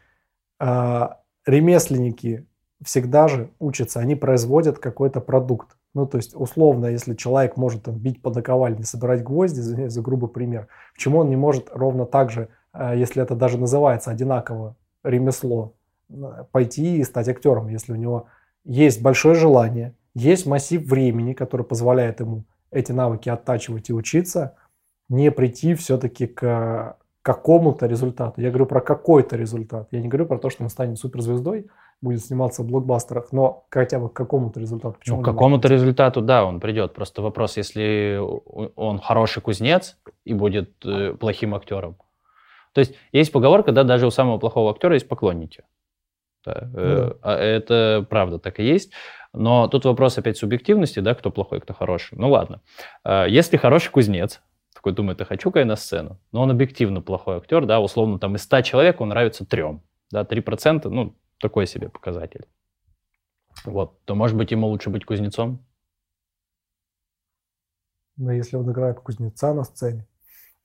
[0.59, 2.47] А, ремесленники
[2.83, 5.77] всегда же учатся, они производят какой-то продукт.
[5.93, 10.01] Ну, то есть, условно, если человек может там, бить по наковальне, собирать гвозди, извиняюсь за
[10.01, 14.77] грубый пример, почему он не может ровно так же э, если это даже называется одинаково
[15.03, 15.75] ремесло,
[16.53, 18.27] пойти и стать актером, если у него
[18.65, 24.57] есть большое желание, есть массив времени, который позволяет ему эти навыки оттачивать и учиться,
[25.09, 28.41] не прийти все-таки к какому-то результату.
[28.41, 29.89] Я говорю про какой-то результат.
[29.91, 31.67] Я не говорю про то, что он станет суперзвездой,
[32.01, 34.97] будет сниматься в блокбастерах, но хотя бы к какому-то результату.
[34.99, 36.95] Почему ну, к какому-то результату, да, он придет.
[36.95, 38.19] Просто вопрос, если
[38.77, 41.97] он хороший кузнец и будет э, плохим актером.
[42.73, 45.65] То есть есть поговорка, да, даже у самого плохого актера есть поклонники.
[46.45, 47.39] Да, ну, э, да.
[47.39, 48.93] Это правда так и есть.
[49.33, 52.19] Но тут вопрос опять субъективности, да, кто плохой, кто хороший.
[52.19, 52.63] Ну ладно.
[53.05, 54.41] Э, если хороший кузнец,
[54.75, 58.37] такой думает, я хочу-ка я на сцену, но он объективно плохой актер, да, условно там
[58.37, 62.47] из 100 человек он нравится трем, да, 3%, ну, такой себе показатель.
[63.65, 65.65] Вот, то, может быть, ему лучше быть кузнецом?
[68.17, 70.07] Но если он играет кузнеца на сцене,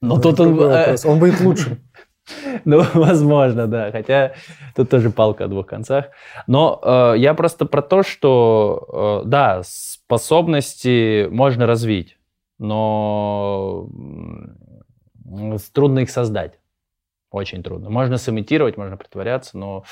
[0.02, 0.60] но тут он...
[0.60, 1.82] Э, он будет лучше.
[2.66, 3.92] Ну, возможно, да.
[3.92, 4.34] Хотя
[4.76, 6.08] тут тоже палка о двух концах.
[6.48, 12.18] Но э, я просто про то, что, э, да, способности можно развить,
[12.58, 13.90] но
[15.74, 16.60] трудно их создать.
[17.32, 17.90] Очень трудно.
[17.90, 19.84] Можно сымитировать, можно притворяться, но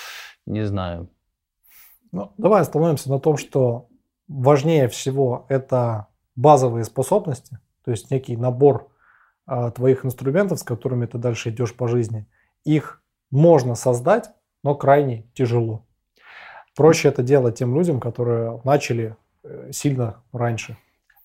[0.46, 1.10] не знаю.
[2.12, 3.88] Ну, давай остановимся на том, что
[4.28, 8.93] важнее всего это базовые способности, то есть некий набор
[9.46, 12.28] твоих инструментов, с которыми ты дальше идешь по жизни.
[12.64, 14.30] Их можно создать,
[14.64, 15.86] но крайне тяжело.
[16.76, 20.78] Проще это делать тем людям, которые начали э, сильно раньше.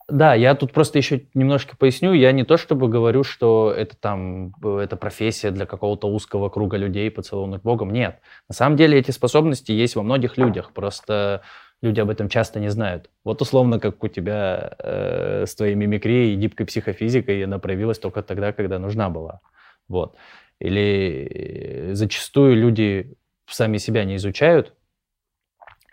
[0.09, 2.15] Да, я тут просто еще немножко поясню.
[2.15, 7.11] Я не то чтобы говорю, что это там, это профессия для какого-то узкого круга людей,
[7.11, 7.91] поцелованных Богом.
[7.93, 8.21] Нет.
[8.49, 10.73] На самом деле эти способности есть во многих людях.
[10.73, 11.43] Просто
[11.83, 13.11] люди об этом часто не знают.
[13.25, 18.23] Вот условно, как у тебя э, с твоей мимикрией и гибкой психофизикой она проявилась только
[18.23, 19.41] тогда, когда нужна была.
[19.89, 20.17] Вот.
[20.61, 23.15] Или э, зачастую люди
[23.47, 24.75] сами себя не изучают,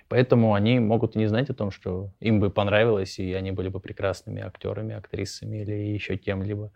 [0.08, 3.80] Поэтому они могут не знать о том, что им бы понравилось, и они были бы
[3.80, 6.72] прекрасными актерами, актрисами или еще кем-либо.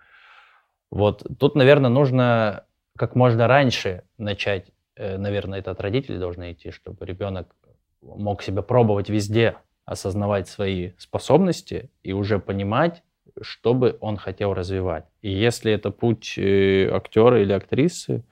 [0.90, 2.66] Вот тут, наверное, нужно
[2.98, 7.56] как можно раньше начать, э, наверное, это от родителей должно идти, чтобы ребенок
[8.02, 13.04] мог себя пробовать везде, осознавать свои способности и уже понимать,
[13.42, 15.06] что бы он хотел развивать.
[15.22, 18.24] И если это путь э, актера или актрисы,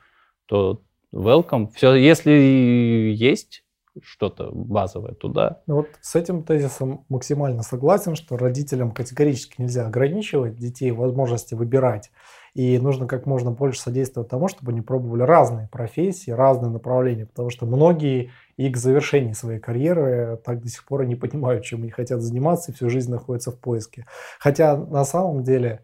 [0.45, 0.81] то
[1.13, 1.69] welcome.
[1.73, 3.63] Все, если есть
[4.03, 5.61] что-то базовое туда.
[5.65, 12.11] Ну вот с этим тезисом максимально согласен, что родителям категорически нельзя ограничивать детей возможности выбирать.
[12.57, 17.51] И нужно как можно больше содействовать тому, чтобы они пробовали разные профессии, разные направления, потому
[17.51, 21.83] что многие и к завершении своей карьеры так до сих пор и не понимают, чем
[21.83, 24.07] они хотят заниматься, и всю жизнь находятся в поиске.
[24.39, 25.83] Хотя на самом деле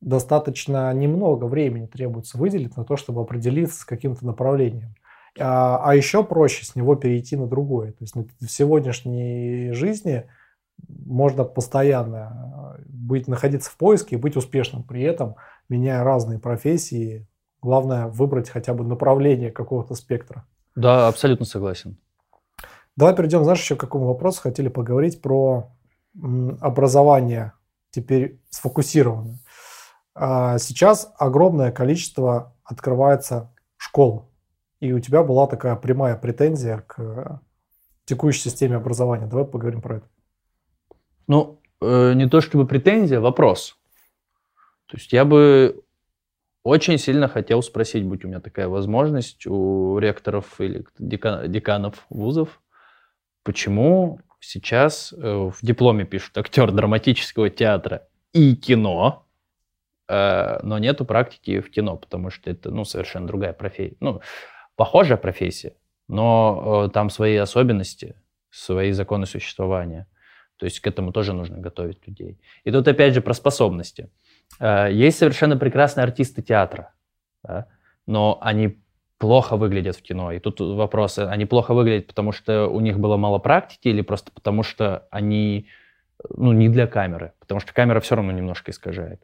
[0.00, 4.94] достаточно немного времени требуется выделить на то, чтобы определиться с каким-то направлением.
[5.36, 7.90] А, а еще проще с него перейти на другое.
[7.90, 10.26] То есть в сегодняшней жизни
[10.88, 15.36] можно постоянно быть, находиться в поиске и быть успешным при этом,
[15.68, 17.26] меняя разные профессии.
[17.60, 20.46] Главное выбрать хотя бы направление какого-то спектра.
[20.74, 21.96] Да, абсолютно согласен.
[22.96, 25.70] Давай перейдем, знаешь, еще к какому вопросу хотели поговорить про
[26.60, 27.52] образование
[27.90, 29.38] теперь сфокусированно.
[30.14, 34.28] А, сейчас огромное количество открывается школ
[34.84, 37.40] и у тебя была такая прямая претензия к
[38.04, 39.26] текущей системе образования.
[39.26, 40.06] Давай поговорим про это.
[41.26, 43.78] Ну, э, не то чтобы претензия, вопрос.
[44.86, 45.82] То есть я бы
[46.62, 52.60] очень сильно хотел спросить, будь у меня такая возможность, у ректоров или деканов вузов,
[53.42, 59.26] почему сейчас э, в дипломе пишут актер драматического театра и кино,
[60.08, 63.96] э, но нету практики в кино, потому что это ну, совершенно другая профессия.
[64.00, 64.20] Ну,
[64.76, 65.76] похожая профессия,
[66.08, 68.16] но э, там свои особенности,
[68.50, 70.06] свои законы существования.
[70.56, 72.38] То есть к этому тоже нужно готовить людей.
[72.64, 74.10] И тут опять же про способности.
[74.60, 76.92] Э, есть совершенно прекрасные артисты театра,
[77.42, 77.66] да,
[78.06, 78.78] но они
[79.18, 80.32] плохо выглядят в кино.
[80.32, 84.30] И тут вопрос, они плохо выглядят, потому что у них было мало практики или просто
[84.32, 85.68] потому что они
[86.30, 89.22] ну, не для камеры, потому что камера все равно немножко искажает.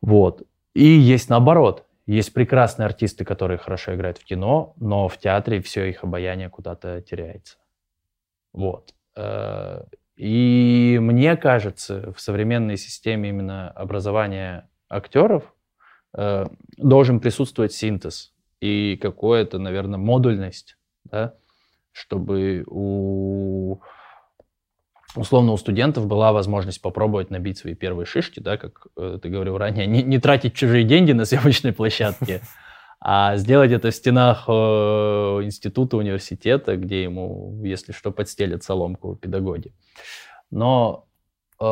[0.00, 0.42] Вот.
[0.74, 1.86] И есть наоборот.
[2.06, 7.00] Есть прекрасные артисты, которые хорошо играют в кино, но в театре все их обаяние куда-то
[7.00, 7.58] теряется.
[8.52, 8.92] Вот.
[10.16, 15.54] И мне кажется, в современной системе именно образования актеров
[16.16, 16.46] э,
[16.76, 21.34] должен присутствовать синтез и какое-то, наверное, модульность, да,
[21.92, 23.80] чтобы у
[25.14, 29.58] условно у студентов была возможность попробовать набить свои первые шишки, да, как э, ты говорил
[29.58, 32.42] ранее, не, не тратить чужие деньги на съемочной площадке,
[33.04, 34.52] А сделать это в стенах э,
[35.42, 39.74] института, университета, где ему, если что, подстелят соломку педагоги.
[40.52, 41.08] Но
[41.60, 41.64] э,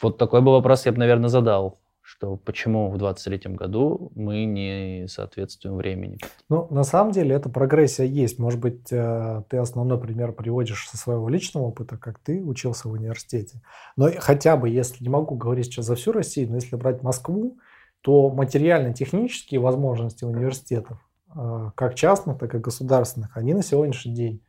[0.00, 5.06] вот такой бы вопрос я бы, наверное, задал что почему в 23 году мы не
[5.08, 6.18] соответствуем времени.
[6.48, 8.38] Ну, на самом деле, эта прогрессия есть.
[8.38, 12.92] Может быть, э, ты основной пример приводишь со своего личного опыта, как ты учился в
[12.92, 13.62] университете.
[13.96, 17.56] Но хотя бы, если не могу говорить сейчас за всю Россию, но если брать Москву,
[18.02, 20.98] то материально-технические возможности университетов,
[21.34, 24.44] э, как частных, так и государственных, они на сегодняшний день,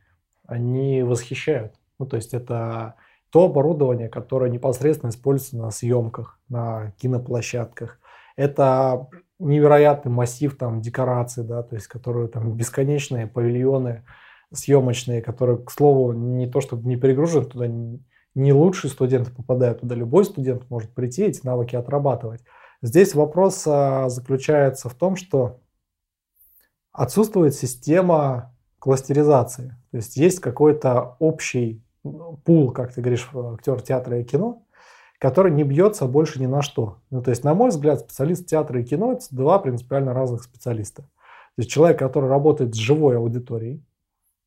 [0.46, 1.74] они восхищают.
[1.98, 2.96] Ну, то есть это
[3.30, 7.98] то оборудование, которое непосредственно используется на съемках, на киноплощадках.
[8.36, 14.04] Это невероятный массив там декораций, да, то есть которые там бесконечные павильоны
[14.52, 19.94] съемочные, которые, к слову, не то чтобы не перегружены туда, не лучшие студенты попадают туда,
[19.94, 22.42] любой студент может прийти эти навыки отрабатывать.
[22.84, 25.58] Здесь вопрос а, заключается в том, что
[26.92, 29.74] отсутствует система кластеризации.
[29.90, 34.66] То есть есть какой-то общий пул, как ты говоришь, актер театра и кино,
[35.18, 36.98] который не бьется больше ни на что.
[37.08, 41.04] Ну, то есть, на мой взгляд, специалист театра и кино– это два принципиально разных специалиста.
[41.04, 43.82] То есть человек, который работает с живой аудиторией,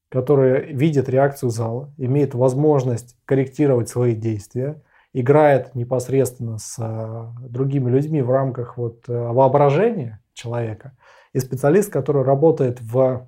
[0.09, 4.83] который видит реакцию зала, имеет возможность корректировать свои действия,
[5.13, 10.95] играет непосредственно с а, другими людьми в рамках вот, э, воображения человека,
[11.33, 13.27] и специалист, который работает в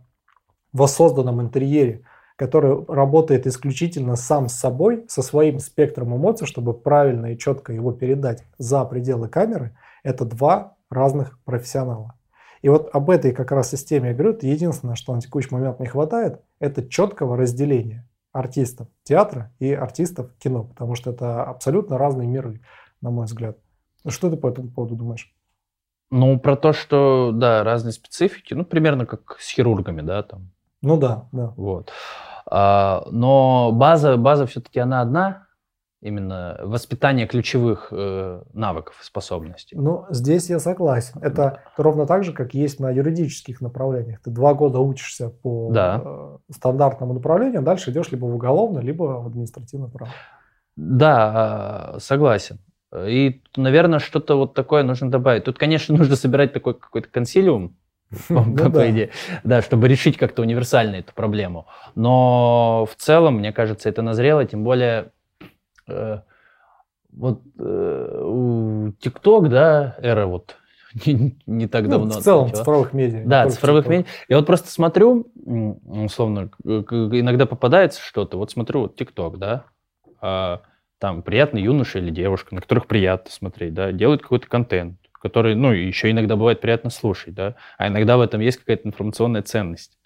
[0.73, 2.03] воссозданном интерьере,
[2.36, 7.91] который работает исключительно сам с собой, со своим спектром эмоций, чтобы правильно и четко его
[7.91, 12.15] передать за пределы камеры, это два разных профессионала.
[12.61, 15.88] И вот об этой как раз системе я говорю, единственное, что на текущий момент не
[15.88, 22.61] хватает, это четкого разделения артистов театра и артистов кино, потому что это абсолютно разные миры,
[23.01, 23.57] на мой взгляд.
[24.07, 25.34] Что ты по этому поводу думаешь?
[26.11, 30.51] Ну, про то, что, да, разные специфики, ну, примерно как с хирургами, да, там.
[30.82, 31.53] Ну да, да.
[31.55, 31.91] Вот.
[32.47, 35.47] А, но база, база все-таки она одна,
[36.01, 39.75] именно воспитание ключевых э, навыков, способностей.
[39.75, 41.19] Ну, здесь я согласен.
[41.21, 41.63] Это да.
[41.77, 44.21] ровно так же, как есть на юридических направлениях.
[44.21, 46.01] Ты два года учишься по да.
[46.03, 50.11] э, стандартному направлению, а дальше идешь либо в уголовное, либо в административное право.
[50.75, 52.59] Да, согласен.
[52.95, 55.43] И, наверное, что-то вот такое нужно добавить.
[55.43, 57.75] Тут, конечно, нужно собирать такой какой-то консилиум,
[58.27, 59.11] по, ну, идее,
[59.43, 61.67] да, чтобы решить как-то универсально эту проблему.
[61.95, 65.09] Но в целом, мне кажется, это назрело, тем более э,
[67.11, 70.57] вот э, TikTok, да, эра вот
[71.05, 72.19] не, не так ну, давно.
[72.19, 72.59] В целом начала.
[72.59, 73.23] цифровых медиа.
[73.25, 74.05] Да, цифровых медиа.
[74.27, 75.31] Я вот просто смотрю,
[75.85, 79.65] условно, иногда попадается что-то, вот смотрю вот TikTok, да,
[80.21, 80.61] а,
[80.99, 85.73] там приятный юноша или девушка, на которых приятно смотреть, да, делают какой-то контент который, ну,
[85.73, 89.98] еще иногда бывает приятно слушать, да, а иногда в этом есть какая-то информационная ценность.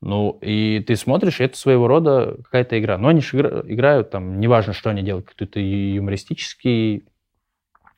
[0.00, 2.98] Ну, и ты смотришь, и это своего рода какая-то игра.
[2.98, 7.04] Но они же игра, играют там, неважно, что они делают, какой-то юмористический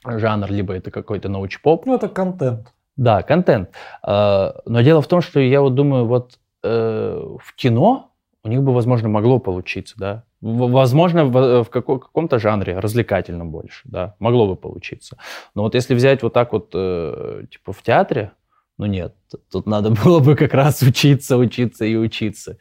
[0.05, 1.85] жанр, либо это какой-то научпоп.
[1.87, 2.73] Ну, это контент.
[2.97, 3.71] Да, контент.
[4.03, 8.11] А, но дело в том, что я вот думаю, вот э, в кино
[8.43, 10.25] у них бы, возможно, могло получиться, да.
[10.41, 15.19] Возможно, в, в каком-то жанре, развлекательном больше, да, могло бы получиться.
[15.55, 18.33] Но вот если взять вот так вот, э, типа в театре,
[18.81, 19.15] ну нет,
[19.51, 22.57] тут надо было бы как раз учиться, учиться и учиться.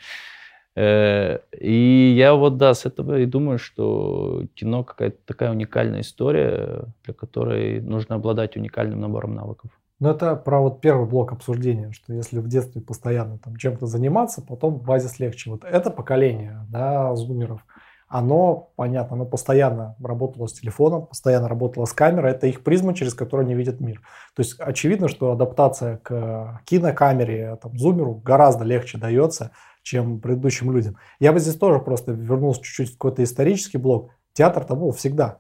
[0.76, 6.84] Э, и я вот, да, с этого и думаю, что кино какая-то такая уникальная история,
[7.06, 9.72] для которой нужно обладать уникальным набором навыков.
[10.02, 14.42] Ну, это про вот первый блок обсуждения, что если в детстве постоянно там чем-то заниматься,
[14.42, 15.52] потом базис легче.
[15.52, 17.66] Вот это поколение, да, зумеров,
[18.10, 23.14] оно, понятно, оно постоянно работало с телефоном, постоянно работало с камерой, это их призма, через
[23.14, 24.02] которую они видят мир.
[24.36, 29.52] То есть очевидно, что адаптация к кинокамере, там, зумеру гораздо легче дается,
[29.84, 30.98] чем предыдущим людям.
[31.20, 34.10] Я бы здесь тоже просто вернулся чуть-чуть в какой-то исторический блок.
[34.34, 35.38] Театр-то был всегда.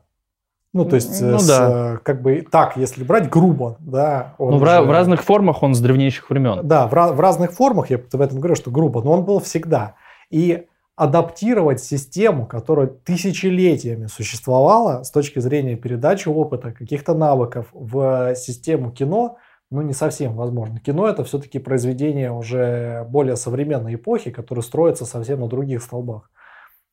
[0.71, 1.97] Ну, то есть, ну, с, да.
[2.03, 4.35] как бы так, если брать грубо, да.
[4.37, 6.67] Он ну, в, же, в разных формах он с древнейших времен.
[6.67, 9.95] Да, в, в разных формах, я в этом говорю, что грубо, но он был всегда.
[10.29, 10.67] И
[10.99, 19.37] адаптировать систему, которая тысячелетиями существовала с точки зрения передачи опыта, каких-то навыков в систему кино,
[19.71, 20.81] ну, не совсем возможно.
[20.81, 26.29] Кино это все-таки произведение уже более современной эпохи, которое строится совсем на других столбах.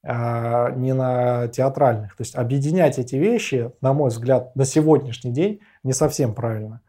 [0.04, 2.16] А, не на театральных.
[2.16, 6.80] То есть объединять эти вещи, на мой взгляд, на сегодняшний день не совсем правильно.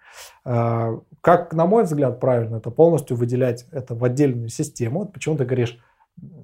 [0.45, 4.99] А, как, на мой взгляд, правильно, это полностью выделять это в отдельную систему.
[4.99, 5.79] Вот почему ты говоришь,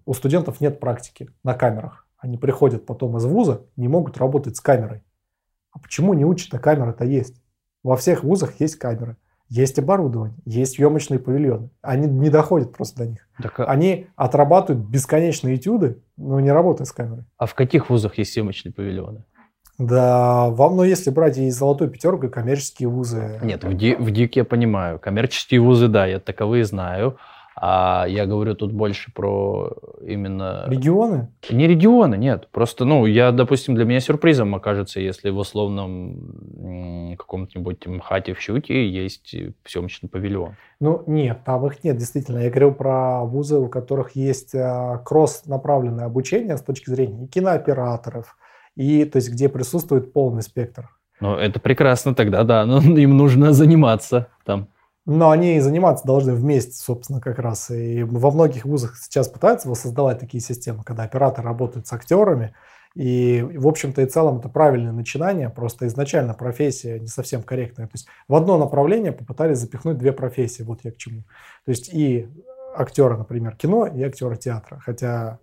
[0.06, 2.08] у студентов нет практики на камерах.
[2.18, 5.04] Они приходят потом из вуза, не могут работать с камерой.
[5.72, 7.42] А почему не учат, а камера-то есть?
[7.84, 9.18] Во всех вузах есть камеры.
[9.50, 11.70] есть оборудование, есть съемочные павильоны.
[11.82, 13.28] Они не доходят просто до них.
[13.42, 17.26] Так, а Они отрабатывают бесконечные этюды, но не работая с камерой.
[17.38, 19.26] А в каких вузах есть съемочные павильоны?
[19.80, 23.40] Да, вам, ну, если брать и золотую пятерку, и коммерческие вузы.
[23.44, 25.00] Нет, в, ДИК, в ДИК я понимаю.
[25.00, 27.18] Коммерческие вузы, да, я таковые знаю.
[27.56, 30.66] А я говорю тут больше про именно...
[30.68, 31.30] Регионы?
[31.50, 32.48] Не регионы, нет.
[32.52, 38.90] Просто, ну, я, допустим, для меня сюрпризом окажется, если в условном каком-нибудь МХАТе в Щуте
[38.90, 39.36] есть
[39.66, 40.56] съемочный павильон.
[40.80, 42.40] Ну, нет, там их нет, действительно.
[42.40, 48.36] Я говорил про вузы, у которых есть а, кросс-направленное обучение с точки зрения кинооператоров,
[48.76, 50.90] и то есть где присутствует полный спектр.
[51.20, 54.68] Ну, это прекрасно тогда, да, но им нужно заниматься там.
[55.06, 57.70] Но они заниматься должны вместе, собственно, как раз.
[57.72, 62.54] И во многих вузах сейчас пытаются воссоздавать такие системы, когда операторы работают с актерами.
[62.96, 67.88] И, в общем-то и целом, это правильное начинание, просто изначально профессия не совсем корректная.
[67.88, 71.24] То есть в одно направление попытались запихнуть две профессии, вот я к чему.
[71.66, 72.30] То есть и
[72.76, 74.80] актеры, например, кино, и актеры театра.
[74.80, 75.40] Хотя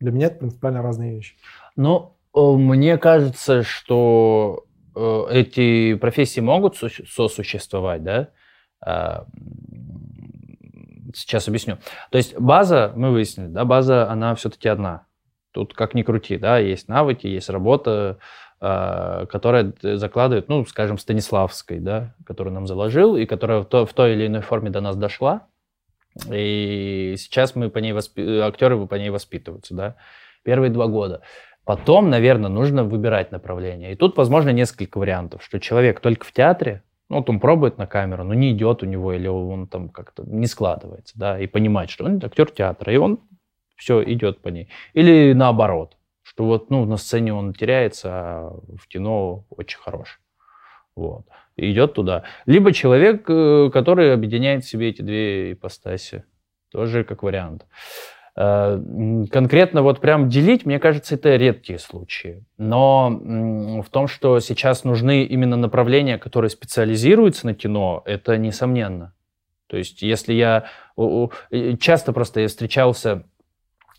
[0.00, 1.36] для меня это принципиально разные вещи.
[1.76, 4.64] Ну, э, мне кажется, что
[4.94, 8.28] э, эти профессии могут сосуществовать, да?
[8.80, 9.26] А,
[11.14, 11.78] сейчас объясню.
[12.10, 15.06] То есть база, мы выяснили, да, база, она все-таки одна.
[15.52, 18.18] Тут как ни крути, да, есть навыки, есть работа,
[18.60, 23.92] а, которая закладывает, ну, скажем, Станиславской, да, которую нам заложил, и которая в, то, в
[23.92, 25.46] той или иной форме до нас дошла.
[26.30, 28.18] И сейчас мы по ней восп...
[28.18, 29.96] актеры по ней воспитываются, да,
[30.42, 31.22] первые два года.
[31.64, 33.92] Потом, наверное, нужно выбирать направление.
[33.92, 38.24] И тут, возможно, несколько вариантов, что человек только в театре, вот он пробует на камеру,
[38.24, 42.04] но не идет у него, или он там как-то не складывается, да, и понимает, что
[42.04, 43.20] он актер театра, и он
[43.76, 44.68] все идет по ней.
[44.92, 50.20] Или наоборот, что вот, ну, на сцене он теряется, а в кино очень хорош.
[50.94, 51.26] Вот.
[51.56, 52.24] Идет туда.
[52.44, 56.24] Либо человек, э, который объединяет в себе эти две ипостаси.
[56.70, 57.66] Тоже как вариант.
[58.40, 58.80] Э,
[59.32, 62.44] конкретно вот прям делить, мне кажется, это редкие случаи.
[62.56, 63.10] Но
[63.82, 69.12] в том, что сейчас нужны именно направления, которые специализируются на кино, это несомненно.
[69.66, 70.66] То есть если я...
[71.80, 73.24] Часто просто я встречался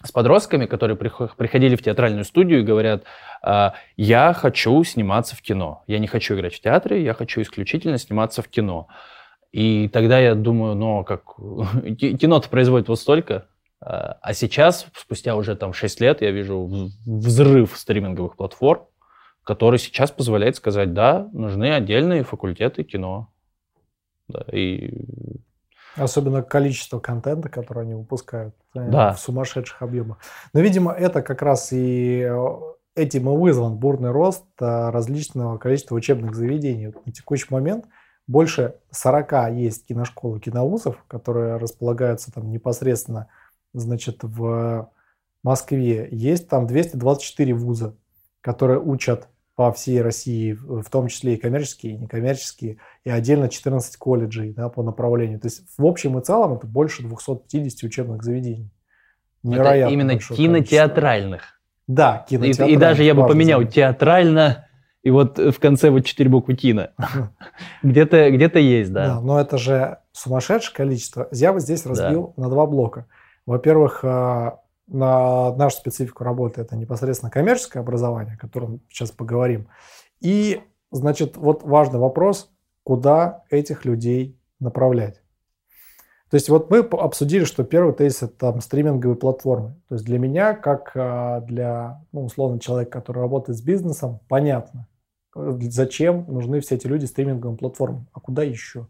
[0.02, 3.04] с подростками, которые приходили в театральную студию и говорят,
[3.42, 5.84] «А, я хочу сниматься в кино.
[5.86, 8.88] Я не хочу играть в театре, я хочу исключительно сниматься в кино.
[9.52, 11.26] И тогда я думаю, ну, как
[11.98, 13.48] кино-то производит вот столько,
[13.82, 18.86] а сейчас, спустя уже там 6 лет, я вижу взрыв стриминговых платформ,
[19.44, 23.32] который сейчас позволяет сказать, да, нужны отдельные факультеты кино.
[24.28, 24.94] Да, и...
[25.96, 29.14] Особенно количество контента, который они выпускают э, да.
[29.14, 30.20] в сумасшедших объемах.
[30.54, 32.56] Но, видимо, это как раз и э,
[32.96, 36.94] этим и вызван бурный рост различного количества учебных заведений.
[37.06, 37.86] На текущий момент
[38.28, 43.28] больше 40 есть киношкол и киновузов, которые располагаются там непосредственно
[43.74, 44.90] значит, в
[45.44, 47.96] Москве есть там 224 вуза,
[48.42, 53.98] которые учат по всей России, в том числе и коммерческие, и некоммерческие, и отдельно 14
[53.98, 55.40] колледжей да, по направлению.
[55.40, 58.72] То есть в общем и целом это больше 250 учебных заведений.
[59.44, 59.84] Невероятно.
[59.84, 61.42] Это именно кинотеатральных.
[61.42, 61.60] Количество.
[61.88, 62.72] Да, кинотеатральных.
[62.72, 64.70] И, и даже я бы поменял театрально,
[65.02, 66.90] и вот в конце вот четыре буквы кино.
[67.84, 69.16] Где-то где есть, да.
[69.16, 71.28] Да, но это же сумасшедшее количество.
[71.32, 73.08] Я бы здесь разбил на два блока.
[73.50, 79.68] Во-первых, а, на нашу специфику работы это непосредственно коммерческое образование, о котором сейчас поговорим.
[80.20, 82.52] И, значит, вот важный вопрос,
[82.84, 85.24] куда этих людей направлять.
[86.30, 89.82] То есть вот мы обсудили, что первый тезис это там стриминговые платформы.
[89.88, 94.88] То есть для меня, как а, для, ну, условно, человека, который работает с бизнесом, понятно,
[95.34, 98.86] зачем нужны все эти люди стриминговым платформам, а куда еще?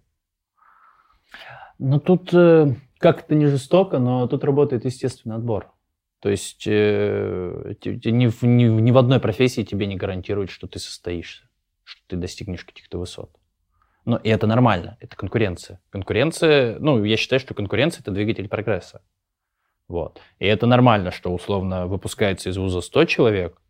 [1.79, 5.71] Ну тут э, как это не жестоко, но тут работает естественный отбор.
[6.19, 10.77] То есть э, ни, в, ни, ни в одной профессии тебе не гарантируют, что ты
[10.77, 11.49] состоишься,
[11.83, 13.31] что ты достигнешь каких-то высот.
[14.03, 15.81] Но и это нормально, это конкуренция.
[15.89, 19.01] Конкуренция, ну, я считаю, что конкуренция– это двигатель прогресса.
[19.87, 20.19] Вот.
[20.39, 23.61] И это нормально, что условно выпускается из вуза 100 человек,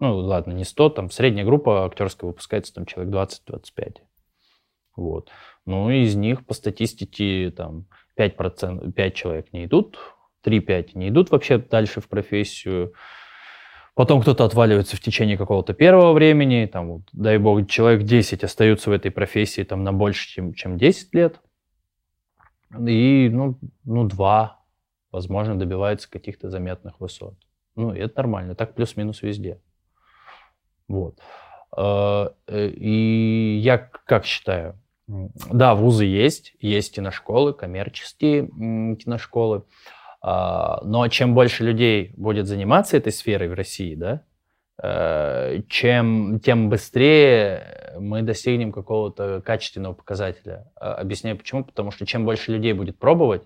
[0.00, 3.96] ну, ладно, не 100, там средняя группа актерская выпускается там человек 20-25.
[4.96, 5.30] Вот.
[5.68, 7.84] Ну, из них по статистике там
[8.16, 9.98] 5%, 5 человек не идут,
[10.42, 12.94] 3-5 не идут вообще дальше в профессию.
[13.92, 18.88] Потом кто-то отваливается в течение какого-то первого времени, там, вот, дай бог, человек 10 остаются
[18.88, 21.38] в этой профессии там, на больше, чем, чем 10 лет.
[22.74, 24.62] И, ну, ну, два,
[25.12, 27.34] возможно, добиваются каких-то заметных высот.
[27.76, 29.60] Ну, и это нормально, так плюс-минус везде.
[30.88, 31.18] Вот.
[31.76, 38.46] А, э, и я как считаю, Да, вузы есть, есть киношколы, коммерческие
[38.96, 39.64] киношколы.
[40.20, 44.22] А, но чем больше людей будет заниматься этой сферой в России, да,
[44.82, 50.70] э, чем, тем быстрее мы достигнем какого-то качественного показателя.
[50.76, 51.64] А, объясняю почему.
[51.64, 53.42] Потому что чем больше людей будет пробовать,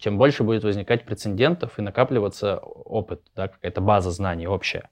[0.00, 4.90] тем больше будет возникать прецедентов и накапливаться опыт, да, какая-то база знаний общая.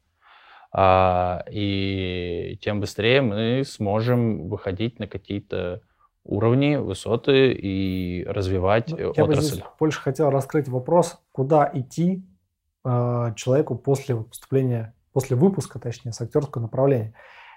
[0.72, 5.80] А, и тем быстрее мы сможем выходить на какие-то
[6.26, 9.34] уровни, высоты и развивать ну, Я отрасль.
[9.34, 12.24] бы здесь больше хотел раскрыть вопрос, куда идти
[12.84, 17.14] э, человеку после поступления, после выпуска, точнее, с актерского направления.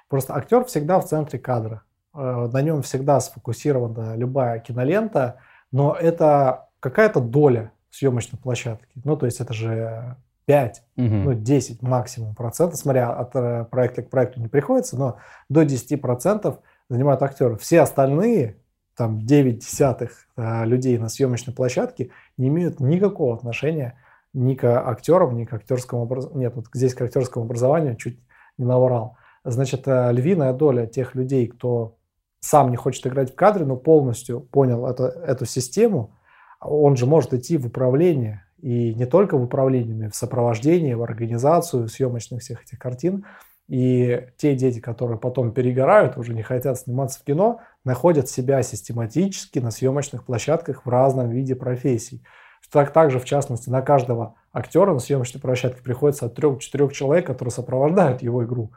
[0.07, 1.83] Просто актер всегда в центре кадра.
[2.13, 5.39] Э, на нем всегда сфокусирована любая кинолента,
[5.71, 9.01] но это какая-то доля съемочной площадки.
[9.03, 10.15] Ну, то есть это же
[10.49, 11.05] 5, угу.
[11.05, 16.01] ну, 10 максимум процентов, смотря от э, проекта к проекту не приходится, но до 10
[16.01, 16.57] процентов
[16.89, 17.55] занимают актеры.
[17.57, 18.57] Все остальные,
[18.97, 23.99] там 9 десятых э, людей на съемочной площадке не имеют никакого отношения
[24.33, 26.39] ни к актерам, ни к актерскому образованию.
[26.39, 28.19] Нет, вот здесь к актерскому образованию чуть
[28.57, 29.17] не наврал.
[29.43, 31.99] Значит, э, львиная доля тех людей, кто
[32.39, 36.15] сам не хочет играть в кадре, но полностью понял это, эту систему,
[36.59, 40.93] он же может идти в управление, и не только в управлении, но и в сопровождении,
[40.93, 43.25] в организацию съемочных всех этих картин.
[43.67, 49.59] И те дети, которые потом перегорают, уже не хотят сниматься в кино, находят себя систематически
[49.59, 52.23] на съемочных площадках в разном виде профессий.
[52.71, 57.51] Так, также, в частности, на каждого актера на съемочной площадке приходится от трех-четырех человек, которые
[57.51, 58.71] сопровождают его игру.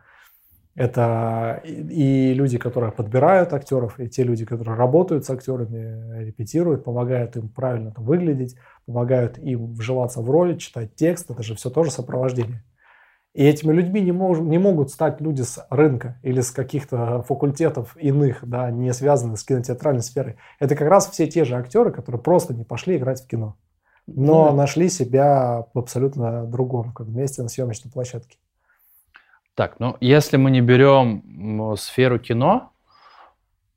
[0.75, 7.37] Это и люди, которые подбирают актеров, и те люди, которые работают с актерами, репетируют, помогают
[7.37, 8.57] им правильно там выглядеть,
[8.87, 11.31] помогают им вживаться в роли, читать текст.
[11.31, 12.65] Это же все тоже сопровождение.
[13.35, 17.97] И этими людьми не, мож, не могут стать люди с рынка или с каких-то факультетов
[17.97, 20.37] иных, да, не связанных с кинотеатральной сферой.
[20.59, 23.57] Это как раз все те же актеры, которые просто не пошли играть в кино,
[24.07, 24.55] но mm.
[24.55, 28.37] нашли себя в абсолютно другом как месте на съемочной площадке.
[29.55, 32.73] Так, ну если мы не берем сферу кино,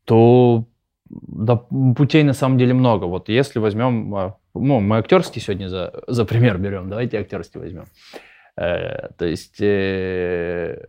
[0.05, 0.65] то
[1.09, 3.05] да, путей на самом деле много.
[3.05, 7.85] Вот если возьмем, а, ну, мы актерский сегодня за, за пример берем, давайте актерский возьмем.
[8.57, 10.87] Э, то есть э,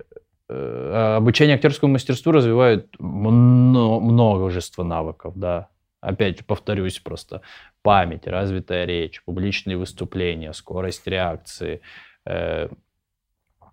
[0.48, 5.68] э, обучение актерскому мастерству развивает множество навыков, да.
[6.00, 7.40] Опять повторюсь просто,
[7.82, 11.80] память, развитая речь, публичные выступления, скорость реакции,
[12.24, 12.68] э,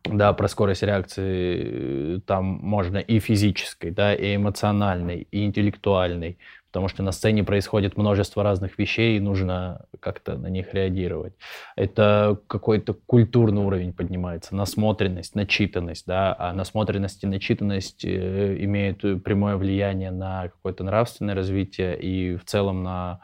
[0.06, 6.38] да, про скорость реакции там можно и физической, да, и эмоциональной, и интеллектуальной,
[6.68, 11.34] потому что на сцене происходит множество разных вещей, и нужно как-то на них реагировать.
[11.76, 19.56] Это какой-то культурный уровень поднимается, насмотренность, начитанность, да, а насмотренность и начитанность э, имеют прямое
[19.56, 23.22] влияние на какое-то нравственное развитие и в целом на,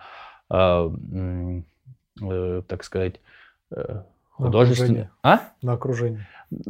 [0.50, 0.90] э,
[2.22, 3.16] э, так сказать,
[3.72, 5.12] э, художественное...
[5.24, 5.40] А?
[5.62, 6.28] На окружение.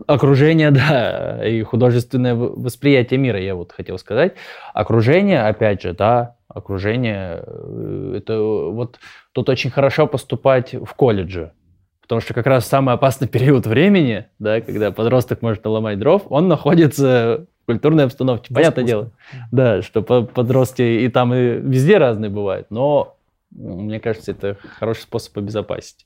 [0.07, 4.33] Окружение, да, и художественное восприятие мира, я вот хотел сказать.
[4.73, 8.99] Окружение, опять же, да, окружение, э, это вот
[9.33, 11.53] тут очень хорошо поступать в колледже,
[12.01, 16.47] потому что как раз самый опасный период времени, да, когда подросток может наломать дров, он
[16.47, 18.53] находится в культурной обстановке.
[18.53, 19.11] Понятное дело,
[19.51, 23.15] да, что подростки и там и везде разные бывают, но
[23.51, 26.05] мне кажется, это хороший способ обезопасить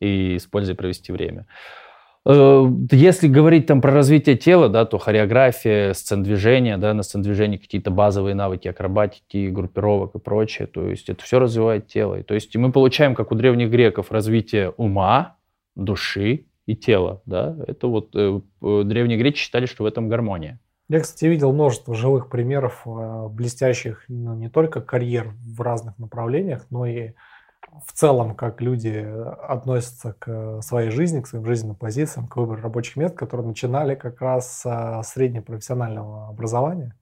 [0.00, 1.46] и с пользой провести время.
[2.26, 7.22] Э, если говорить там про развитие тела, да, то хореография, сцен движения, да, на сцен
[7.22, 10.66] движения какие-то базовые навыки акробатики, группировок и прочее.
[10.66, 12.18] То есть это все развивает тело.
[12.18, 15.36] И, то есть мы получаем, как у древних греков, развитие ума,
[15.76, 17.20] души и тела.
[17.26, 17.56] Да?
[17.66, 20.60] Это вот э, э древние греки считали, что в этом гармония.
[20.88, 26.66] Я, кстати, видел множество живых примеров э, блестящих ну, не только карьер в разных направлениях,
[26.70, 27.12] но и
[27.86, 29.06] в целом, как люди
[29.48, 34.20] относятся к своей жизни, к своим жизненным позициям, к выбору рабочих мест, которые начинали как
[34.20, 36.94] раз с среднепрофессионального образования?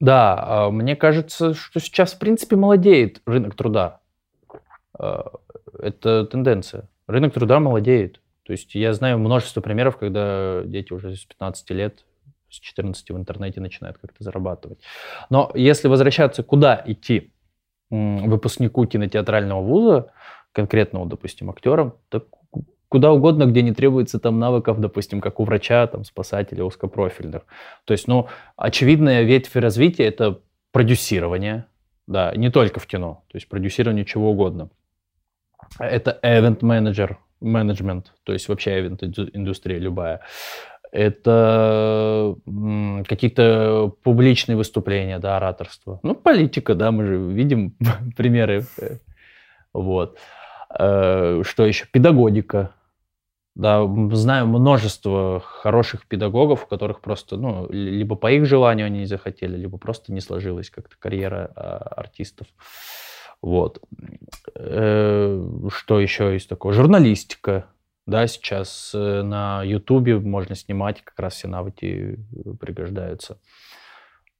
[0.00, 4.00] Да, а, мне кажется, что сейчас, в принципе, молодеет рынок труда.
[4.98, 5.32] А,
[5.78, 6.88] это тенденция.
[7.06, 8.20] Рынок труда молодеет.
[8.44, 12.04] То есть я знаю множество примеров, когда дети уже с 15 лет,
[12.48, 14.78] с 14 в интернете начинают как-то зарабатывать.
[15.30, 17.32] Но если возвращаться, куда идти?
[17.90, 20.12] Выпускнику кинотеатрального вуза,
[20.52, 22.24] конкретного, допустим, актерам, так
[22.88, 27.42] куда угодно, где не требуется там навыков, допустим, как у врача, там, спасателя узкопрофильных.
[27.84, 30.40] То есть, ну, очевидная ветвь развития– это
[30.72, 31.66] продюсирование,
[32.06, 34.70] да, не только в кино, то есть продюсирование чего угодно.
[35.78, 40.20] Это event manager, менеджмент, то есть вообще event индустрия любая.
[40.90, 42.36] Это
[43.06, 46.00] какие-то публичные выступления, да, ораторство.
[46.02, 47.74] Ну, политика, да, мы же видим
[48.16, 48.64] примеры.
[49.72, 50.18] Вот.
[50.76, 51.86] Э, что еще?
[51.90, 52.72] Педагогика.
[53.54, 59.06] Да, знаю множество хороших педагогов, у которых просто, ну, либо по их желанию они не
[59.06, 62.46] захотели, либо просто не сложилась как-то карьера а, артистов.
[63.42, 63.82] Вот.
[64.54, 66.72] Э, что еще есть такое?
[66.72, 67.66] Журналистика.
[68.08, 72.18] Да, сейчас э, на Ютубе можно снимать, как раз все навыки
[72.58, 73.38] пригождаются.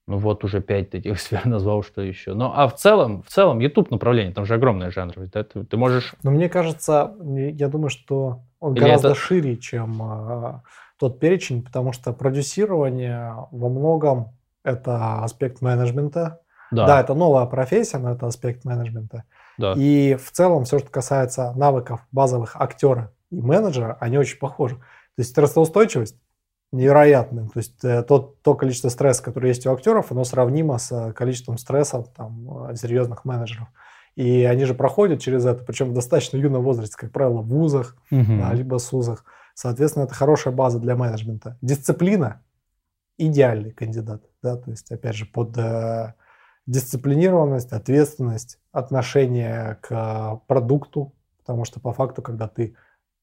[0.07, 2.33] Ну вот уже пять таких сфер назвал, что еще.
[2.33, 5.13] Ну а в целом, в целом YouTube направление, там же огромный жанр.
[5.31, 6.15] Да, ты, ты можешь...
[6.23, 9.19] Но мне кажется, я думаю, что он Или гораздо это...
[9.19, 10.63] шире, чем а,
[10.99, 14.33] тот перечень, потому что продюсирование во многом
[14.65, 16.41] это аспект менеджмента.
[16.71, 16.87] Да.
[16.87, 19.25] да, это новая профессия, но это аспект менеджмента.
[19.59, 19.75] Да.
[19.77, 24.77] И в целом все, что касается навыков базовых актера и менеджера, они очень похожи.
[24.77, 24.83] То
[25.19, 26.17] есть стрессоустойчивость
[26.73, 27.49] невероятная.
[27.49, 31.13] То есть э, тот, то количество стресса, которое есть у актеров, оно сравнимо с э,
[31.13, 33.69] количеством стресса там, э, серьезных менеджеров.
[34.17, 37.97] И они же проходят через это, причем в достаточно юном возрасте, как правило, в вузах,
[38.11, 38.25] угу.
[38.41, 39.25] да, либо СУЗах.
[39.55, 41.57] Соответственно, это хорошая база для менеджмента.
[41.63, 42.43] Дисциплина–
[43.19, 44.23] идеальный кандидат.
[44.43, 46.15] Да, то есть, опять же, под э,
[46.67, 52.77] дисциплинированность, ответственность, отношение к продукту, потому что по факту, когда ты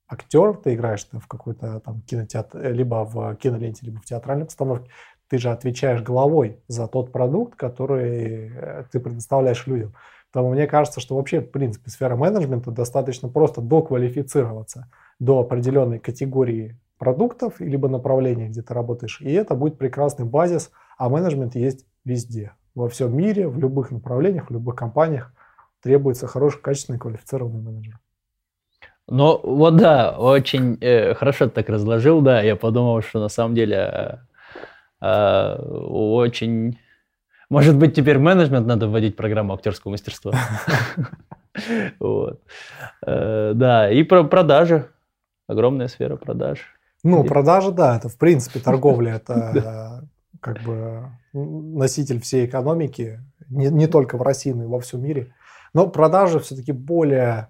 [0.07, 4.89] актер, ты играешь в какой-то там кинотеатр, либо в киноленте, либо в театральной постановке,
[5.27, 9.93] ты же отвечаешь головой за тот продукт, который э, ты предоставляешь людям.
[10.31, 16.77] Поэтому мне кажется, что вообще, в принципе, сфера менеджмента достаточно просто доквалифицироваться до определенной категории
[16.97, 19.21] продуктов, либо направления, где ты работаешь.
[19.21, 22.53] И это будет прекрасный базис, а менеджмент есть везде.
[22.75, 25.33] Во всем мире, в любых направлениях, в любых компаниях
[25.81, 27.99] требуется хороший, качественный, квалифицированный менеджер.
[29.07, 32.41] Ну, вот да, очень э, хорошо ты так разложил, да.
[32.41, 34.17] Я подумал, что на самом деле э,
[35.01, 36.79] э, очень...
[37.49, 40.33] Может быть, теперь менеджмент надо вводить программу актерского мастерства.
[42.01, 42.41] Вот.
[43.07, 44.89] Э, да, и про продажи.
[45.47, 46.59] Огромная сфера продаж.
[47.01, 50.03] Ну, продажи, да, это в принципе торговля, это
[50.41, 55.33] как бы носитель всей экономики, не, не только в России, но и во всем мире.
[55.73, 57.47] Но продажи все-таки более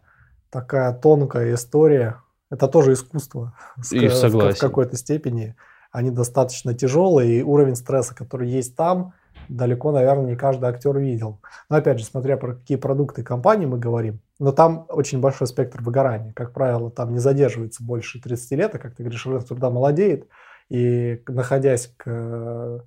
[0.55, 2.21] такая тонкая история.
[2.49, 3.53] Это тоже искусство.
[3.91, 4.55] И согласен.
[4.55, 5.55] В какой-то степени.
[5.91, 9.13] Они достаточно тяжелые, и уровень стресса, который есть там,
[9.47, 11.39] далеко, наверное, не каждый актер видел.
[11.69, 15.81] Но опять же, смотря про какие продукты компании мы говорим, но там очень большой спектр
[15.81, 16.33] выгорания.
[16.33, 20.27] Как правило, там не задерживается больше 30 лет, а как ты говоришь, рынок труда молодеет,
[20.67, 22.83] и находясь к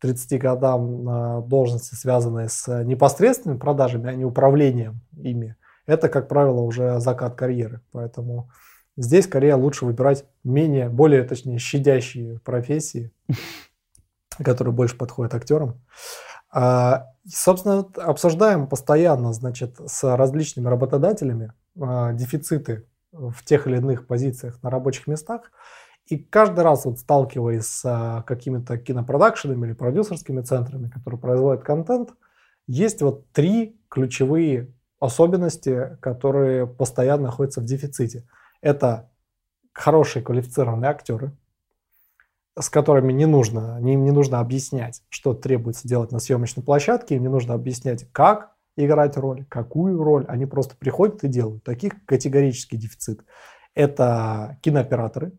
[0.00, 5.56] 30 годам на должности, связанной с непосредственными продажами, а не управлением ими,
[5.86, 7.80] это, как правило, уже закат карьеры.
[7.92, 8.50] Поэтому
[8.96, 13.12] здесь скорее лучше выбирать менее, более, точнее, щадящие профессии,
[14.42, 15.80] которые больше подходят актерам.
[16.50, 24.62] А, собственно, обсуждаем постоянно, значит, с различными работодателями а, дефициты в тех или иных позициях
[24.62, 25.50] на рабочих местах.
[26.06, 32.10] И каждый раз, вот сталкиваясь с а, какими-то кинопродакшенами или продюсерскими центрами, которые производят контент,
[32.66, 34.73] есть вот три ключевые
[35.04, 38.26] особенности, которые постоянно находятся в дефиците.
[38.60, 39.10] Это
[39.72, 41.32] хорошие квалифицированные актеры,
[42.58, 47.22] с которыми не нужно, им не нужно объяснять, что требуется делать на съемочной площадке, им
[47.22, 51.64] не нужно объяснять, как играть роль, какую роль, они просто приходят и делают.
[51.64, 53.24] Таких категорический дефицит.
[53.74, 55.32] Это кинооператоры,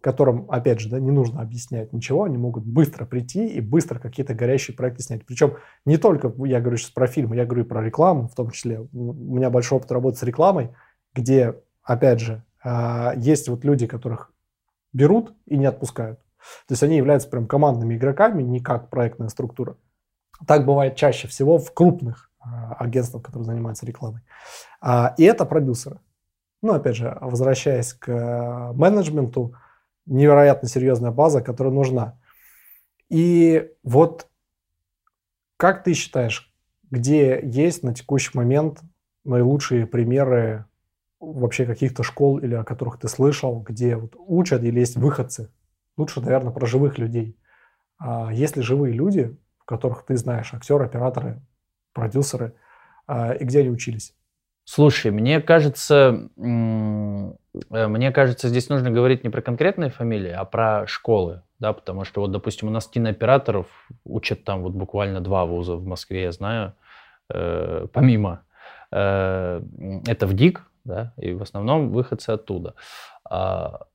[0.00, 4.34] которым, опять же, да, не нужно объяснять ничего, они могут быстро прийти и быстро какие-то
[4.34, 5.26] горящие проекты снять.
[5.26, 8.50] Причем не только, я говорю сейчас про фильмы, я говорю и про рекламу в том
[8.50, 8.80] числе.
[8.80, 10.70] У меня большой опыт работы с рекламой,
[11.14, 14.32] где, опять же, а, есть вот люди, которых
[14.92, 16.20] берут и не отпускают.
[16.66, 19.76] То есть они являются прям командными игроками, не как проектная структура.
[20.46, 24.22] Так бывает чаще всего в крупных а, агентствах, которые занимаются рекламой.
[24.80, 26.00] А, и это продюсеры.
[26.62, 29.54] Ну, опять же, возвращаясь к менеджменту,
[30.06, 32.18] невероятно серьезная база, которая нужна.
[33.08, 34.28] И вот
[35.56, 36.52] как ты считаешь,
[36.90, 38.80] где есть на текущий момент
[39.24, 40.64] наилучшие примеры
[41.20, 45.52] вообще каких-то школ или о которых ты слышал, где вот учат или есть выходцы?
[45.96, 47.36] Лучше, наверное, про живых людей.
[47.98, 51.42] А есть ли живые люди, в которых ты знаешь, актеры, операторы,
[51.92, 52.54] продюсеры,
[53.06, 54.14] а, и где они учились?
[54.64, 60.86] Слушай, мне кажется, э, мне кажется, здесь нужно говорить не про конкретные фамилии, а про
[60.86, 63.66] школы, да, потому что вот, допустим, у нас кинооператоров
[64.04, 66.74] учат там вот буквально два вуза в Москве, я знаю,
[67.32, 68.42] э, помимо.
[68.92, 69.60] Э,
[70.06, 72.74] это в ДИК, да, и в основном выходцы оттуда.
[73.28, 73.86] А,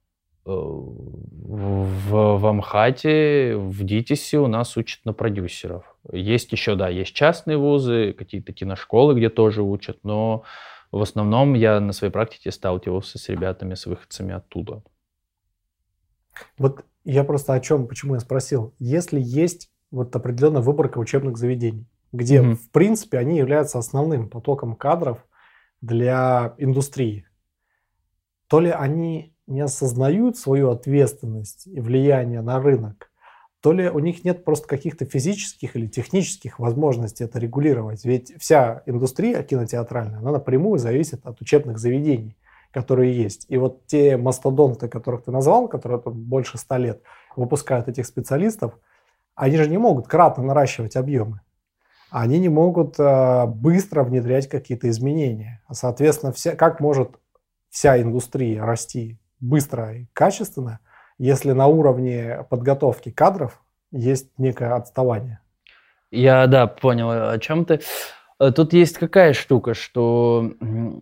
[0.46, 5.96] в, в Амхате, в ДИТИСе у нас учат на продюсеров.
[6.12, 10.44] Есть еще, да, есть частные вузы, какие-то киношколы, где тоже учат, но
[10.92, 14.84] в основном я на своей практике сталкивался с ребятами, с выходцами оттуда.
[16.58, 18.76] Вот я просто о чем, почему я спросил.
[18.78, 22.56] Если есть вот определенная выборка учебных заведений, где, mm-hmm.
[22.56, 25.26] в принципе, они являются основным потоком кадров
[25.82, 27.28] для индустрии,
[28.48, 33.12] то ли они не осознают свою ответственность и влияние на рынок,
[33.62, 38.06] то ли у них нет просто каких-то физических или технических возможностей это регулировать.
[38.06, 42.38] Ведь вся индустрия кинотеатральная, она напрямую зависит от учебных заведений,
[42.72, 43.46] которые есть.
[43.50, 47.02] И вот те мастодонты, которых ты назвал, которые тут больше ста лет
[47.36, 48.78] выпускают этих специалистов,
[49.34, 51.42] они же не могут кратно наращивать объемы.
[52.12, 55.64] Они не могут э, быстро внедрять какие-то изменения.
[55.72, 57.20] Соответственно, вся, как может
[57.70, 60.80] вся индустрия расти быстро и качественно,
[61.18, 63.62] если на уровне подготовки кадров
[63.92, 65.40] есть некое отставание.
[66.12, 67.82] Я, да, понял, о чем ты.
[68.40, 70.52] Э, тут есть какая штука, что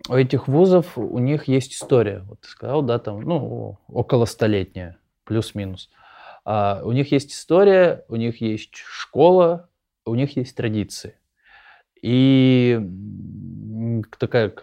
[0.09, 2.23] у этих вузов, у них есть история.
[2.27, 5.89] Вот ты сказал, да, там, ну, около столетняя, плюс-минус.
[6.45, 9.69] А у них есть история, у них есть школа,
[10.05, 11.15] у них есть традиции.
[12.01, 12.81] И
[14.19, 14.53] такая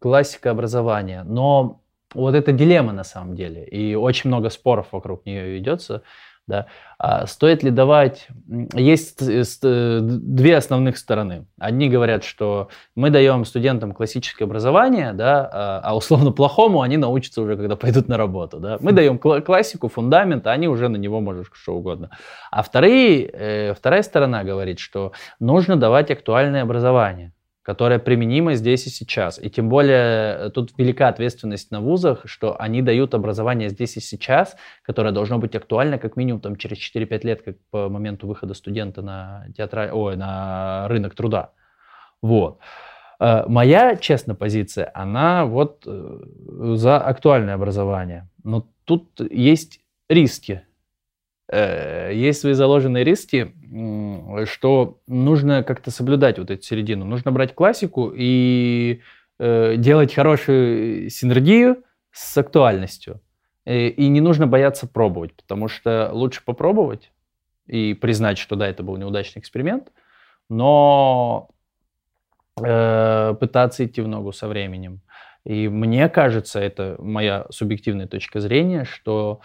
[0.00, 1.22] классика образования.
[1.22, 1.82] Но
[2.14, 6.02] вот это дилемма на самом деле, и очень много споров вокруг нее ведется.
[6.48, 6.66] Да.
[6.98, 8.26] А стоит ли давать...
[8.74, 11.46] Есть две основных стороны.
[11.60, 17.42] Одни говорят, что мы даем студентам классическое образование, да, а, а условно плохому они научатся
[17.42, 18.58] уже, когда пойдут на работу.
[18.60, 18.78] Да.
[18.80, 22.10] Мы даем классику, фундамент, а они уже на него можешь что угодно.
[22.50, 27.34] А вторые, э, вторая сторона говорит, что нужно давать актуальное образование
[27.68, 29.38] которая применима здесь и сейчас.
[29.38, 34.00] И тем более э, тут велика ответственность на вузах, что они дают образование здесь и
[34.00, 38.54] сейчас, которое должно быть актуально как минимум там, через 4-5 лет, как по моменту выхода
[38.54, 39.90] студента на, театра...
[39.92, 41.50] Ой, на рынок труда.
[42.22, 42.58] Вот.
[43.20, 46.20] Э, моя, честная позиция, она вот э,
[46.74, 48.30] за актуальное образование.
[48.44, 50.62] Но тут есть риски.
[51.50, 53.54] Э, есть свои заложенные риски,
[54.46, 57.04] что нужно как-то соблюдать вот эту середину.
[57.04, 59.00] Нужно брать классику и
[59.38, 61.82] э, делать хорошую синергию
[62.12, 63.20] с актуальностью.
[63.64, 67.12] Э, и не нужно бояться пробовать, потому что лучше попробовать
[67.66, 69.92] и признать, что да, это был неудачный эксперимент,
[70.48, 71.48] но
[72.56, 75.00] пытаться идти в ногу со временем.
[75.44, 79.44] И мне кажется, это моя субъективная точка зрения, что Э,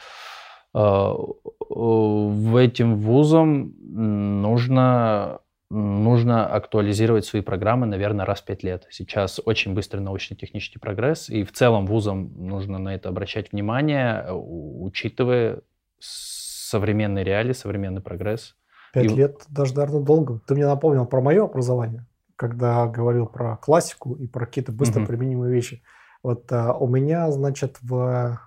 [0.73, 8.87] в этим вузам нужно, нужно актуализировать свои программы, наверное, раз в пять лет.
[8.89, 15.61] Сейчас очень быстрый научно-технический прогресс, и в целом вузам нужно на это обращать внимание, учитывая
[15.99, 18.55] современные реалии, современный прогресс.
[18.93, 19.15] Пять и...
[19.15, 20.41] лет даже, наверное, долго.
[20.47, 25.07] Ты мне напомнил про мое образование, когда говорил про классику и про какие-то быстро угу.
[25.07, 25.83] применимые вещи.
[26.23, 28.39] Вот а, у меня, значит, в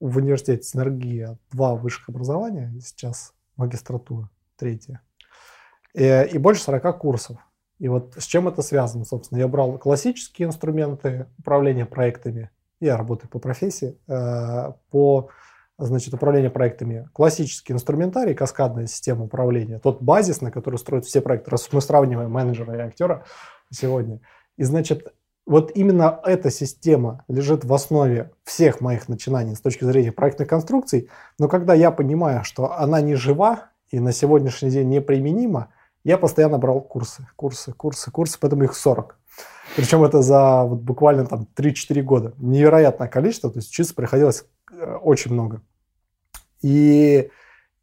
[0.00, 5.00] в университете «Синергия» два высших образования, сейчас магистратура, третья,
[5.94, 7.38] и, э, и больше 40 курсов.
[7.78, 9.38] И вот с чем это связано, собственно?
[9.38, 15.30] Я брал классические инструменты управления проектами, я работаю по профессии, э, по
[15.78, 21.50] значит, управление проектами, классический инструментарий, каскадная система управления, тот базис, на который строят все проекты,
[21.50, 23.24] раз мы сравниваем менеджера и актера
[23.70, 24.20] сегодня.
[24.56, 25.12] И, значит,
[25.46, 31.08] вот именно эта система лежит в основе всех моих начинаний с точки зрения проектных конструкций,
[31.38, 35.68] но когда я понимаю, что она не жива и на сегодняшний день неприменима,
[36.02, 39.18] я постоянно брал курсы, курсы, курсы, курсы, поэтому их 40.
[39.76, 42.34] Причем это за вот буквально там 3-4 года.
[42.38, 45.62] Невероятное количество, то есть учиться приходилось э, очень много.
[46.62, 47.30] И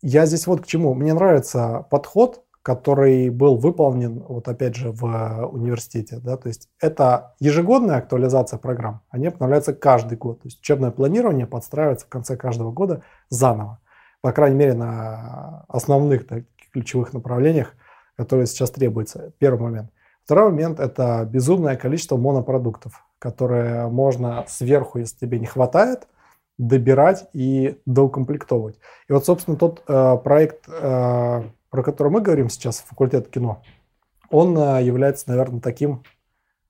[0.02, 0.94] я здесь вот к чему.
[0.94, 6.20] Мне нравится подход, который был выполнен, вот опять же, в э, университете.
[6.24, 6.38] Да?
[6.38, 10.42] То есть это ежегодная актуализация программ, они обновляются каждый год.
[10.42, 13.80] То есть учебное планирование подстраивается в конце каждого года заново.
[14.22, 17.74] По крайней мере, на основных таких ключевых направлениях,
[18.16, 19.34] которые сейчас требуются.
[19.40, 19.92] Первый момент.
[20.24, 26.08] Второй момент– это безумное количество монопродуктов, которые можно сверху, если тебе не хватает,
[26.58, 28.80] добирать и доукомплектовывать.
[29.10, 31.44] И вот, собственно, тот э, проект э,
[31.74, 33.64] про который мы говорим сейчас, факультет кино,
[34.30, 36.04] он э, является, наверное, таким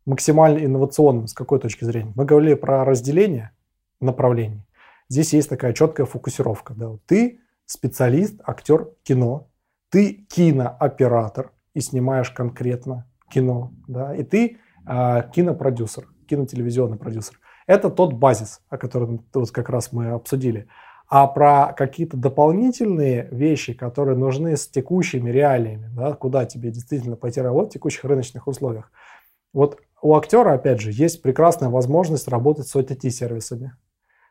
[0.06, 1.28] максимально инновационным.
[1.28, 2.14] С какой точки зрения?
[2.16, 3.52] Мы говорили про разделение
[4.00, 4.66] направлений.
[5.10, 6.74] Здесь есть такая четкая фокусировка.
[6.74, 6.92] Да?
[7.06, 9.50] Ты специалист, актер кино,
[9.90, 16.08] ты кинооператор и снимаешь конкретно кино, да, и ты э, кинопродюсер.
[16.30, 17.42] кинотелевизионный продюсер.
[17.68, 20.70] Это тот базис, о котором вот как раз мы обсудили.
[21.08, 27.42] А про какие-то дополнительные вещи, которые нужны с текущими реалиями, да, куда тебе действительно пойти
[27.42, 28.92] работать в текущих рыночных условиях.
[29.54, 33.74] Вот у актера, опять же, есть прекрасная возможность работать с OTT-сервисами.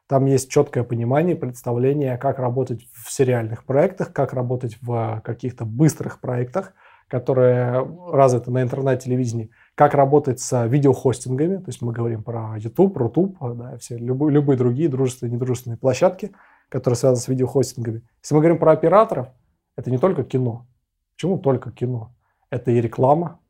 [0.08, 6.20] Там есть четкое понимание, представление, как работать в сериальных проектах, как работать в каких-то быстрых
[6.20, 6.74] проектах,
[7.08, 13.36] которые развиты на интернет-телевидении, как работать с видеохостингами, то есть мы говорим про YouTube, Рутуб,
[13.40, 16.32] да, все, любые, любые другие дружественные и недружественные площадки,
[16.72, 18.02] которые связаны с видеохостингами.
[18.22, 19.28] Если мы говорим про операторов,
[19.76, 20.66] это не только кино.
[21.14, 22.14] Почему только кино?
[22.48, 23.40] Это и реклама,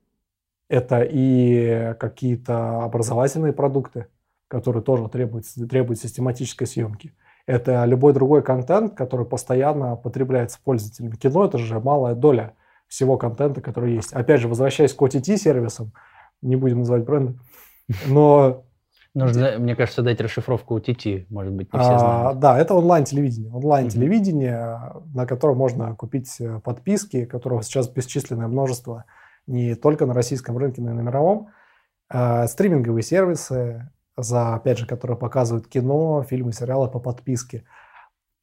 [0.69, 4.09] это и какие-то образовательные продукты,
[4.49, 7.15] которые тоже требуют, требуют систематической съемки.
[7.47, 11.15] Это любой другой контент, который постоянно потребляется пользователями.
[11.15, 12.55] Кино– это же малая доля
[12.89, 14.13] всего контента, который есть.
[14.13, 15.93] Опять же, возвращаясь к OTT-сервисам,
[16.43, 17.39] не будем называть бренды,
[18.09, 18.65] но...
[19.15, 22.31] Нужно, мне кажется, дать расшифровку OTT, может быть, не все а, знают.
[22.31, 23.53] А, да, это онлайн-телевидение.
[23.53, 25.15] Онлайн-телевидение, mm-hmm.
[25.15, 29.05] на котором можно купить э, подписки, которого сейчас бесчисленное множество,
[29.47, 31.49] не только на российском рынке, но и на мировом.
[32.09, 37.65] А, стриминговые сервисы, за, опять же, которые показывают кино, фильмы, сериалы по подписке.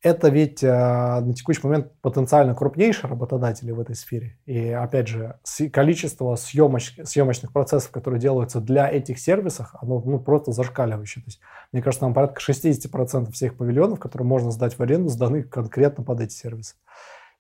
[0.01, 4.37] Это ведь э, на текущий момент потенциально крупнейшие работодатели в этой сфере.
[4.45, 5.39] И опять же,
[5.73, 11.21] количество съемоч, съемочных процессов, которые делаются для этих сервисов, оно ну, просто зашкаливающее.
[11.21, 11.41] То есть,
[11.73, 16.21] мне кажется, нам порядка 60% всех павильонов, которые можно сдать в аренду, сданы конкретно под
[16.21, 16.75] эти сервисы.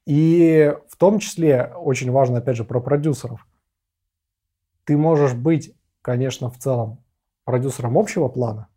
[0.05, 3.47] И в том числе очень важно, опять же, про продюсеров.
[4.83, 7.05] Ты можешь быть, конечно, в целом
[7.45, 8.67] продюсером общего плана,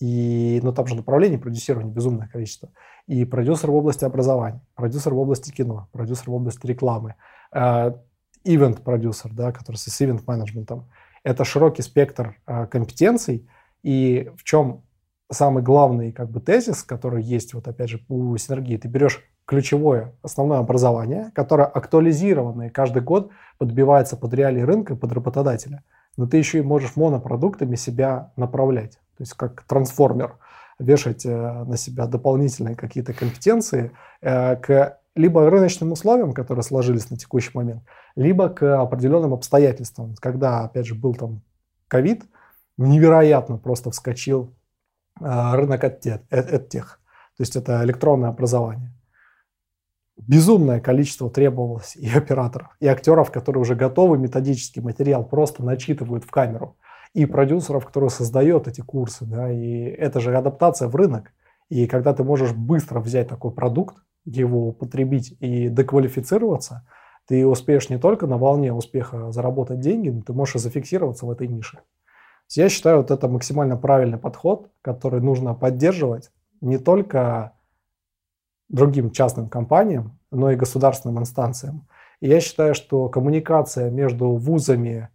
[0.00, 2.70] а, и, ну, там же направлений продюсирования безумное количество.
[3.06, 7.14] И продюсер в области образования, продюсер в области кино, продюсер в области рекламы,
[8.44, 10.88] ивент-продюсер, да, который с ивент-менеджментом.
[11.24, 13.48] Это широкий спектр э, компетенций.
[13.82, 14.84] И в чем
[15.30, 20.14] самый главный как бы тезис, который есть вот опять же у синергии, ты берешь ключевое
[20.22, 25.82] основное образование, которое актуализированное каждый год подбивается под реалии рынка, под работодателя,
[26.16, 30.38] но ты еще и можешь монопродуктами себя направлять то есть как трансформер,
[30.78, 37.16] вешать э, на себя дополнительные какие-то компетенции э, к либо рыночным условиям, которые сложились на
[37.16, 37.82] текущий момент,
[38.14, 40.14] либо к определенным обстоятельствам.
[40.20, 41.40] Когда, опять же, был там
[41.88, 42.24] ковид,
[42.76, 44.54] невероятно просто вскочил
[45.20, 48.92] э, рынок тех, То есть это электронное образование.
[50.18, 56.30] Безумное количество требовалось и операторов, и актеров, которые уже готовый методический материал просто начитывают в
[56.30, 56.76] камеру
[57.16, 59.24] и продюсеров, которые создают эти курсы.
[59.24, 61.32] Да, и это же адаптация в рынок.
[61.70, 63.96] И когда ты можешь быстро взять такой продукт,
[64.26, 66.86] его употребить и деквалифицироваться,
[67.26, 71.30] ты успеешь не только на волне успеха заработать деньги, но ты можешь и зафиксироваться в
[71.30, 71.80] этой нише.
[72.50, 77.52] Я считаю, вот это максимально правильный подход, который нужно поддерживать не только
[78.68, 81.88] другим частным компаниям, но и государственным инстанциям.
[82.20, 85.08] И я считаю, что коммуникация между вузами,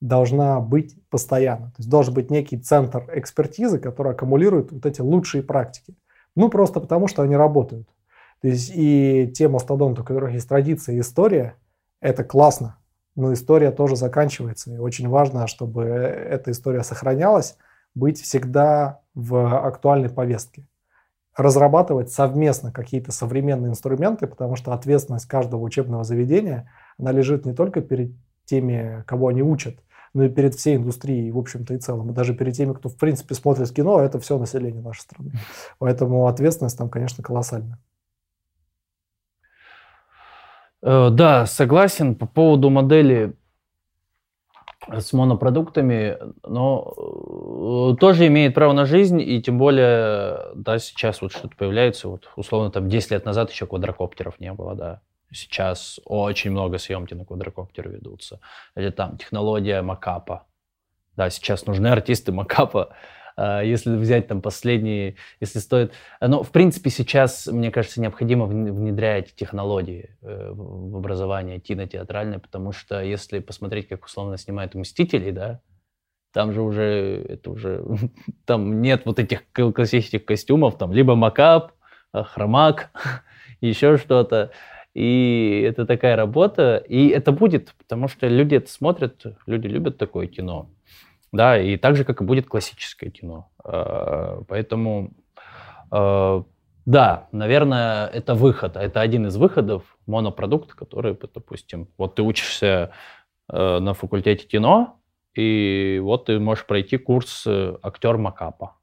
[0.00, 1.66] должна быть постоянно.
[1.66, 5.96] То есть должен быть некий центр экспертизы, который аккумулирует вот эти лучшие практики.
[6.34, 7.88] Ну, просто потому, что они работают.
[8.42, 11.54] То есть и те мастодонты, у которых есть традиция и история,
[12.00, 12.76] это классно.
[13.14, 14.70] Но история тоже заканчивается.
[14.70, 17.56] И очень важно, чтобы эта история сохранялась,
[17.94, 20.66] быть всегда в актуальной повестке.
[21.34, 27.80] Разрабатывать совместно какие-то современные инструменты, потому что ответственность каждого учебного заведения, она лежит не только
[27.80, 28.12] перед
[28.44, 29.78] теми, кого они учат,
[30.16, 32.10] но и перед всей индустрией, в общем-то и целом.
[32.10, 35.32] И даже перед теми, кто, в принципе, смотрит кино, это все население нашей страны.
[35.78, 37.78] Поэтому ответственность там, конечно, колоссальная.
[40.82, 43.34] Э, да, согласен по поводу модели
[44.88, 51.32] с монопродуктами, но э, тоже имеет право на жизнь, и тем более, да, сейчас вот
[51.32, 55.02] что-то появляется, вот условно там 10 лет назад еще квадрокоптеров не было, да,
[55.32, 58.40] Сейчас очень много съемки на квадрокоптеры ведутся.
[58.74, 60.46] Или там технология макапа.
[61.16, 62.94] Да, сейчас нужны артисты макапа.
[63.36, 65.92] А, если взять там последние, если стоит...
[66.20, 73.02] Ну, в принципе, сейчас, мне кажется, необходимо внедрять технологии э, в образование кинотеатральное, потому что
[73.02, 75.60] если посмотреть, как условно снимают «Мстителей», да,
[76.32, 77.84] там же уже, это уже,
[78.46, 81.72] там нет вот этих классических костюмов, там либо макап,
[82.12, 82.90] а, хромак,
[83.60, 84.50] еще что-то.
[84.96, 90.26] И это такая работа, и это будет, потому что люди это смотрят, люди любят такое
[90.26, 90.70] кино.
[91.32, 93.50] Да, и так же, как и будет классическое кино.
[93.62, 95.12] А, поэтому,
[95.90, 96.44] а,
[96.86, 98.76] да, наверное, это выход.
[98.76, 102.92] Это один из выходов монопродукт, который, допустим, вот ты учишься
[103.48, 104.98] а, на факультете кино,
[105.34, 108.76] и вот ты можешь пройти курс э, актер Макапа.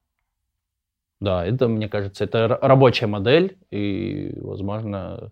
[1.19, 5.31] Да, это, мне кажется, это рабочая модель, и, возможно,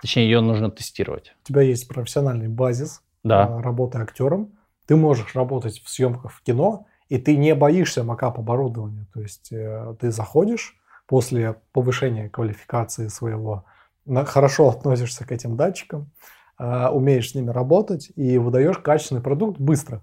[0.00, 1.34] точнее, ее нужно тестировать.
[1.44, 3.44] У тебя есть профессиональный базис да.
[3.44, 4.52] А, работы актером.
[4.86, 9.06] Ты можешь работать в съемках в кино, и ты не боишься макап оборудования.
[9.12, 10.76] То есть э, ты заходишь
[11.06, 13.64] после повышения квалификации своего,
[14.06, 16.10] хорошо относишься к этим датчикам,
[16.58, 20.02] э, умеешь с ними работать и выдаешь качественный продукт быстро.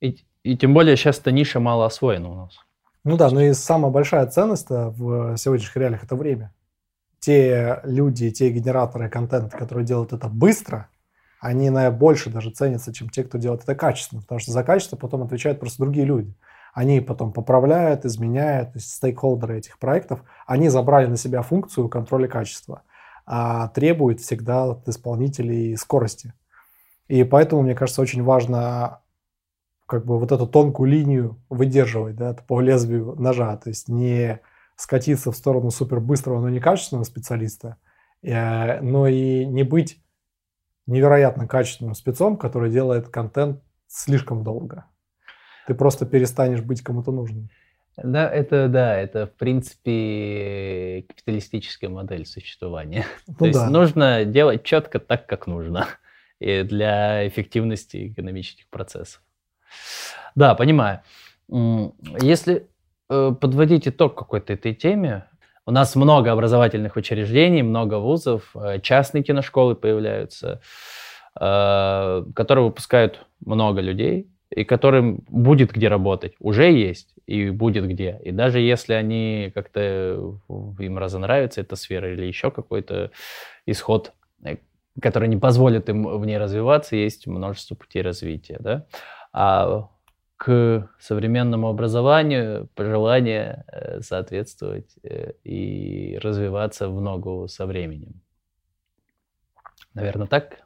[0.00, 2.58] И, и тем более сейчас эта ниша мало освоена у нас.
[3.04, 6.52] Ну да, но и самая большая ценность в сегодняшних реалиях это время.
[7.26, 10.88] Те люди, те генераторы контента, которые делают это быстро,
[11.40, 14.22] они, наверное, больше даже ценятся, чем те, кто делает это качественно.
[14.22, 16.32] Потому что за качество потом отвечают просто другие люди.
[16.72, 22.28] Они потом поправляют, изменяют, то есть стейкхолдеры этих проектов, они забрали на себя функцию контроля
[22.28, 22.82] качества,
[23.26, 26.32] а требуют всегда от исполнителей скорости.
[27.08, 29.00] И поэтому, мне кажется, очень важно
[29.86, 34.38] как бы вот эту тонкую линию выдерживать, да, по лезвию ножа, то есть не
[34.76, 37.76] скатиться в сторону супер быстрого, но некачественного специалиста,
[38.22, 40.00] э, но и не быть
[40.86, 44.84] невероятно качественным спецом, который делает контент слишком долго.
[45.66, 47.48] Ты просто перестанешь быть кому-то нужным.
[47.96, 53.06] Да, это да, это в принципе капиталистическая модель существования.
[53.26, 53.46] Ну, То да.
[53.46, 55.88] есть нужно делать четко так, как нужно,
[56.38, 59.22] и для эффективности экономических процессов.
[60.34, 61.00] Да, понимаю.
[61.48, 62.68] Если
[63.08, 65.24] подводить итог какой-то этой теме,
[65.66, 70.60] у нас много образовательных учреждений, много вузов, э, частные киношколы появляются,
[71.40, 76.34] э, которые выпускают много людей, и которым будет где работать.
[76.38, 78.20] Уже есть и будет где.
[78.22, 80.38] И даже если они как-то
[80.78, 83.10] им разонравится эта сфера или еще какой-то
[83.66, 84.12] исход,
[85.02, 88.58] который не позволит им в ней развиваться, есть множество путей развития.
[88.60, 88.86] Да?
[89.38, 89.90] а
[90.36, 98.20] к современному образованию пожелание э, соответствовать э, и развиваться в ногу со временем.
[99.94, 100.58] Наверное, так?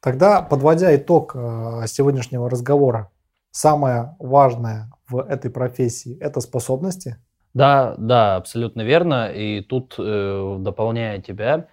[0.00, 3.10] Тогда, подводя итог э, сегодняшнего разговора,
[3.50, 7.16] самое важное в этой профессии– это способности?
[7.54, 9.30] Да, да, абсолютно верно.
[9.30, 11.68] И тут, дополняя тебя,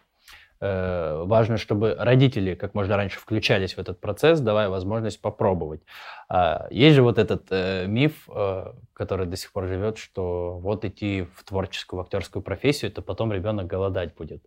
[0.62, 5.82] важно, чтобы родители как можно раньше включались в этот процесс, давая возможность попробовать.
[6.28, 10.86] А, есть же вот этот э, миф, э, который до сих пор живет, что вот
[10.86, 14.44] идти в творческую, в актерскую профессию, это потом ребенок голодать будет.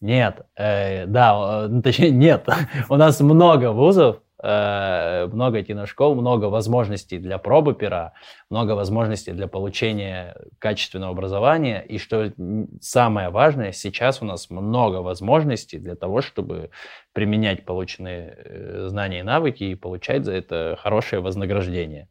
[0.00, 2.46] Нет, э, да, э, точнее нет.
[2.88, 8.12] У нас много вузов, Э, много киношкол, много возможностей для пробы пера,
[8.50, 11.80] много возможностей для получения качественного образования.
[11.80, 12.32] И что
[12.80, 16.70] самое важное, сейчас у нас много возможностей для того, чтобы
[17.12, 22.08] применять полученные э, знания и навыки и получать за это хорошее вознаграждение.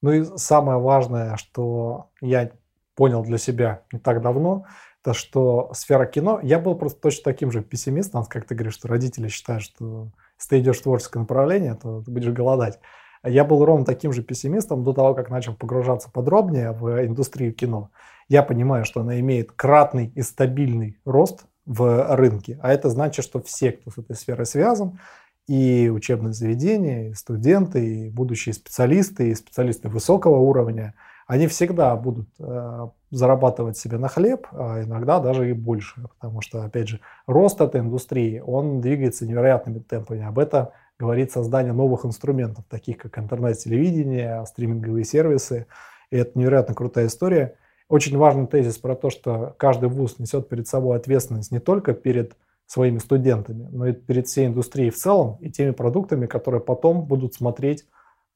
[0.00, 2.50] Ну и самое важное, что я
[2.94, 4.64] понял для себя не так давно,
[5.02, 8.88] то что сфера кино, я был просто точно таким же пессимистом, как ты говоришь, что
[8.88, 10.10] родители считают, что
[10.42, 12.80] если ты идешь в творческое направление, то ты будешь голодать.
[13.24, 17.90] Я был ровно таким же пессимистом до того, как начал погружаться подробнее в индустрию кино.
[18.28, 23.40] Я понимаю, что она имеет кратный и стабильный рост в рынке, а это значит, что
[23.40, 24.98] все, кто с этой сферой связан,
[25.46, 30.94] и учебные заведения, и студенты, и будущие специалисты, и специалисты высокого уровня–
[31.26, 36.64] они всегда будут э, зарабатывать себе на хлеб, а иногда даже и больше, потому что,
[36.64, 40.24] опять же, рост этой индустрии, он двигается невероятными темпами.
[40.24, 40.68] Об этом
[40.98, 45.66] говорит создание новых инструментов, таких как интернет-телевидение, стриминговые сервисы.
[46.10, 47.56] И это невероятно крутая история.
[47.88, 52.36] Очень важный тезис про то, что каждый вуз несет перед собой ответственность не только перед
[52.66, 57.34] своими студентами, но и перед всей индустрией в целом и теми продуктами, которые потом будут
[57.34, 57.84] смотреть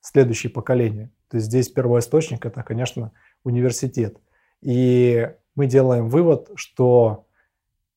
[0.06, 1.10] следующее поколение.
[1.28, 3.12] То есть здесь первоисточник– это, конечно,
[3.42, 4.18] университет.
[4.62, 7.26] И мы делаем вывод, что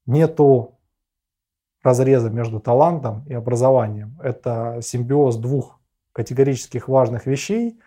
[0.06, 0.80] нету
[1.84, 4.18] разреза между талантом и образованием.
[4.24, 5.80] Это симбиоз двух
[6.12, 7.80] категорических важных вещей.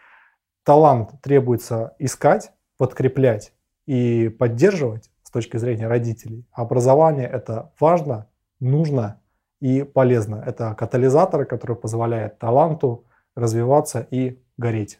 [0.62, 3.52] Талант требуется искать, подкреплять
[3.86, 6.46] и поддерживать с точки зрения родителей.
[6.52, 8.28] Образование– это важно,
[8.60, 9.20] нужно
[9.60, 10.42] и полезно.
[10.46, 14.98] Это катализатор, который позволяет таланту развиваться и гореть.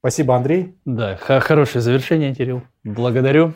[0.00, 0.76] Спасибо, Андрей.
[0.84, 2.62] Да, хорошее завершение, Кирилл.
[2.82, 3.54] Благодарю.